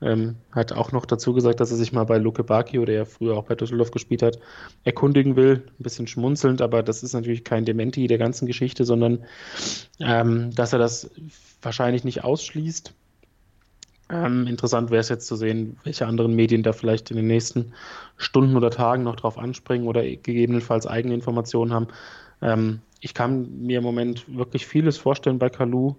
ähm, 0.00 0.36
hat 0.52 0.72
auch 0.72 0.92
noch 0.92 1.06
dazu 1.06 1.32
gesagt, 1.32 1.60
dass 1.60 1.70
er 1.70 1.76
sich 1.76 1.92
mal 1.92 2.04
bei 2.04 2.18
Luke 2.18 2.44
Baki, 2.44 2.78
oder 2.78 2.92
er 2.92 3.06
früher 3.06 3.36
auch 3.36 3.44
bei 3.44 3.54
Düsseldorf 3.54 3.90
gespielt 3.90 4.22
hat, 4.22 4.38
erkundigen 4.84 5.36
will. 5.36 5.64
Ein 5.66 5.82
bisschen 5.82 6.06
schmunzelnd, 6.06 6.62
aber 6.62 6.82
das 6.82 7.02
ist 7.02 7.14
natürlich 7.14 7.44
kein 7.44 7.64
Dementi 7.64 8.06
der 8.06 8.18
ganzen 8.18 8.46
Geschichte, 8.46 8.84
sondern 8.84 9.24
ähm, 10.00 10.54
dass 10.54 10.72
er 10.72 10.78
das 10.78 11.10
wahrscheinlich 11.62 12.04
nicht 12.04 12.22
ausschließt. 12.24 12.94
Ähm, 14.10 14.46
interessant 14.46 14.90
wäre 14.90 15.00
es 15.00 15.08
jetzt 15.08 15.26
zu 15.26 15.36
sehen, 15.36 15.78
welche 15.84 16.06
anderen 16.06 16.34
Medien 16.34 16.62
da 16.62 16.72
vielleicht 16.72 17.10
in 17.10 17.16
den 17.16 17.26
nächsten 17.26 17.74
Stunden 18.16 18.56
oder 18.56 18.70
Tagen 18.70 19.02
noch 19.02 19.16
drauf 19.16 19.36
anspringen 19.36 19.86
oder 19.86 20.02
gegebenenfalls 20.02 20.86
eigene 20.86 21.14
Informationen 21.14 21.74
haben. 21.74 21.88
Ähm, 22.40 22.80
ich 23.00 23.14
kann 23.14 23.60
mir 23.60 23.78
im 23.78 23.84
Moment 23.84 24.24
wirklich 24.34 24.66
vieles 24.66 24.96
vorstellen 24.96 25.38
bei 25.38 25.50
Kalu, 25.50 25.96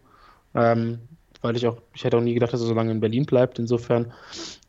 ähm, 0.55 0.99
weil 1.41 1.55
ich 1.55 1.67
auch, 1.67 1.77
ich 1.93 2.03
hätte 2.03 2.17
auch 2.17 2.21
nie 2.21 2.33
gedacht, 2.33 2.53
dass 2.53 2.61
er 2.61 2.67
so 2.67 2.73
lange 2.73 2.91
in 2.91 2.99
Berlin 2.99 3.25
bleibt. 3.25 3.59
Insofern, 3.59 4.11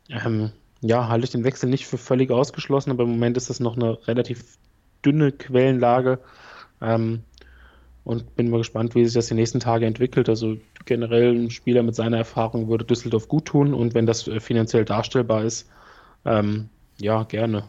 ähm, 0.09 0.51
ja, 0.81 1.07
halte 1.07 1.25
ich 1.25 1.31
den 1.31 1.43
Wechsel 1.43 1.69
nicht 1.69 1.85
für 1.85 1.97
völlig 1.97 2.31
ausgeschlossen, 2.31 2.91
aber 2.91 3.03
im 3.03 3.11
Moment 3.11 3.37
ist 3.37 3.49
das 3.49 3.59
noch 3.59 3.75
eine 3.75 4.07
relativ 4.07 4.57
dünne 5.03 5.31
Quellenlage. 5.31 6.19
Ähm, 6.81 7.23
und 8.03 8.35
bin 8.35 8.49
mal 8.49 8.57
gespannt, 8.57 8.95
wie 8.95 9.05
sich 9.05 9.13
das 9.13 9.27
die 9.27 9.35
nächsten 9.35 9.59
Tage 9.59 9.85
entwickelt. 9.85 10.27
Also 10.27 10.57
generell 10.85 11.35
ein 11.35 11.51
Spieler 11.51 11.83
mit 11.83 11.95
seiner 11.95 12.17
Erfahrung 12.17 12.67
würde 12.67 12.85
Düsseldorf 12.85 13.27
gut 13.27 13.45
tun 13.45 13.73
und 13.73 13.93
wenn 13.93 14.05
das 14.05 14.27
äh, 14.27 14.39
finanziell 14.39 14.85
darstellbar 14.85 15.43
ist, 15.43 15.69
ähm, 16.25 16.69
ja, 16.99 17.23
gerne. 17.23 17.63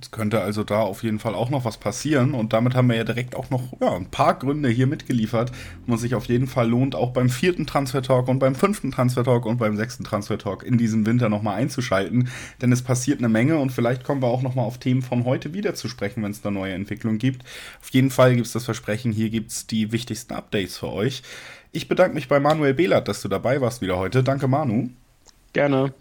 Es 0.00 0.10
könnte 0.10 0.40
also 0.40 0.64
da 0.64 0.80
auf 0.80 1.02
jeden 1.02 1.18
Fall 1.18 1.34
auch 1.34 1.50
noch 1.50 1.64
was 1.64 1.76
passieren 1.76 2.34
und 2.34 2.52
damit 2.52 2.74
haben 2.74 2.88
wir 2.88 2.96
ja 2.96 3.04
direkt 3.04 3.34
auch 3.34 3.50
noch 3.50 3.62
ja, 3.80 3.94
ein 3.94 4.06
paar 4.06 4.38
Gründe 4.38 4.68
hier 4.68 4.86
mitgeliefert, 4.86 5.52
wo 5.86 5.94
es 5.94 6.00
sich 6.00 6.14
auf 6.14 6.26
jeden 6.26 6.46
Fall 6.46 6.68
lohnt, 6.68 6.94
auch 6.94 7.10
beim 7.10 7.28
vierten 7.28 7.66
Transfer 7.66 8.02
Talk 8.02 8.28
und 8.28 8.38
beim 8.38 8.54
fünften 8.54 8.92
Transfer 8.92 9.24
Talk 9.24 9.44
und 9.46 9.58
beim 9.58 9.76
sechsten 9.76 10.04
Transfer 10.04 10.38
Talk 10.38 10.62
in 10.62 10.78
diesem 10.78 11.04
Winter 11.04 11.28
nochmal 11.28 11.56
einzuschalten, 11.56 12.28
denn 12.60 12.72
es 12.72 12.82
passiert 12.82 13.18
eine 13.18 13.28
Menge 13.28 13.58
und 13.58 13.70
vielleicht 13.70 14.04
kommen 14.04 14.22
wir 14.22 14.28
auch 14.28 14.42
nochmal 14.42 14.64
auf 14.64 14.78
Themen 14.78 15.02
von 15.02 15.24
heute 15.24 15.52
wieder 15.54 15.74
zu 15.74 15.88
sprechen, 15.88 16.22
wenn 16.22 16.30
es 16.30 16.42
da 16.42 16.50
neue 16.50 16.72
Entwicklungen 16.72 17.18
gibt. 17.18 17.44
Auf 17.80 17.90
jeden 17.90 18.10
Fall 18.10 18.34
gibt 18.34 18.46
es 18.46 18.52
das 18.52 18.64
Versprechen, 18.64 19.12
hier 19.12 19.30
gibt 19.30 19.50
es 19.50 19.66
die 19.66 19.92
wichtigsten 19.92 20.34
Updates 20.34 20.78
für 20.78 20.92
euch. 20.92 21.22
Ich 21.72 21.88
bedanke 21.88 22.14
mich 22.14 22.28
bei 22.28 22.38
Manuel 22.38 22.74
Behlert, 22.74 23.08
dass 23.08 23.22
du 23.22 23.28
dabei 23.28 23.60
warst 23.60 23.80
wieder 23.80 23.98
heute. 23.98 24.22
Danke, 24.22 24.46
Manu. 24.46 24.90
Gerne. 25.52 25.92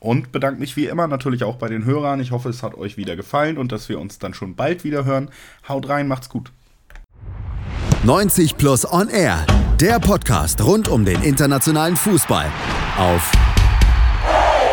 Und 0.00 0.32
bedanke 0.32 0.58
mich 0.58 0.76
wie 0.76 0.86
immer 0.86 1.06
natürlich 1.06 1.44
auch 1.44 1.56
bei 1.56 1.68
den 1.68 1.84
Hörern. 1.84 2.20
Ich 2.20 2.30
hoffe, 2.30 2.48
es 2.48 2.62
hat 2.62 2.74
euch 2.74 2.96
wieder 2.96 3.16
gefallen 3.16 3.58
und 3.58 3.70
dass 3.70 3.88
wir 3.90 4.00
uns 4.00 4.18
dann 4.18 4.32
schon 4.32 4.56
bald 4.56 4.82
wieder 4.82 5.04
hören. 5.04 5.28
Haut 5.68 5.88
rein, 5.88 6.08
macht's 6.08 6.30
gut. 6.30 6.50
90 8.02 8.56
Plus 8.56 8.90
On 8.90 9.10
Air, 9.10 9.44
der 9.78 10.00
Podcast 10.00 10.64
rund 10.64 10.88
um 10.88 11.04
den 11.04 11.22
internationalen 11.22 11.96
Fußball 11.96 12.46
auf 12.98 13.30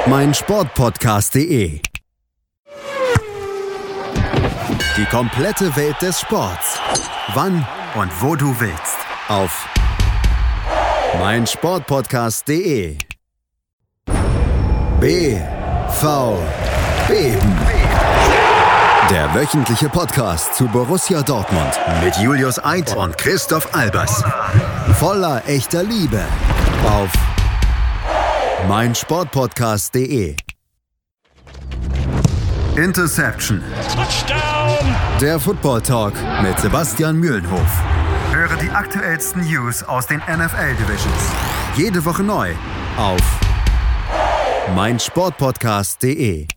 meinsportpodcast.de. 0.07 1.81
Die 4.97 5.05
komplette 5.11 5.75
Welt 5.75 6.01
des 6.01 6.21
Sports. 6.21 6.79
Wann 7.33 7.67
und 7.95 8.11
wo 8.21 8.37
du 8.37 8.57
willst. 8.59 8.97
Auf 9.27 9.67
meinsportpodcast.de. 11.19 13.06
BV 14.99 16.39
Beben. 17.07 17.55
Der 19.12 19.31
wöchentliche 19.36 19.89
Podcast 19.89 20.55
zu 20.55 20.67
Borussia 20.67 21.21
Dortmund 21.21 21.79
mit 22.03 22.17
Julius 22.17 22.57
Eid 22.65 22.95
und 22.95 23.15
Christoph 23.15 23.75
Albers. 23.75 24.23
Voller 24.97 25.43
echter 25.45 25.83
Liebe 25.83 26.23
auf 26.89 27.12
meinsportpodcast.de. 28.67 30.36
Interception. 32.75 33.62
Touchdown. 33.93 34.95
Der 35.21 35.39
Football 35.39 35.83
Talk 35.83 36.13
mit 36.41 36.60
Sebastian 36.60 37.17
Mühlenhof. 37.17 37.81
Höre 38.31 38.57
die 38.57 38.71
aktuellsten 38.71 39.43
News 39.43 39.83
aus 39.83 40.07
den 40.07 40.17
NFL 40.21 40.73
Divisions. 40.73 41.31
Jede 41.75 42.03
Woche 42.03 42.23
neu 42.23 42.49
auf 42.97 43.37
meinsportpodcast.de 44.75 46.56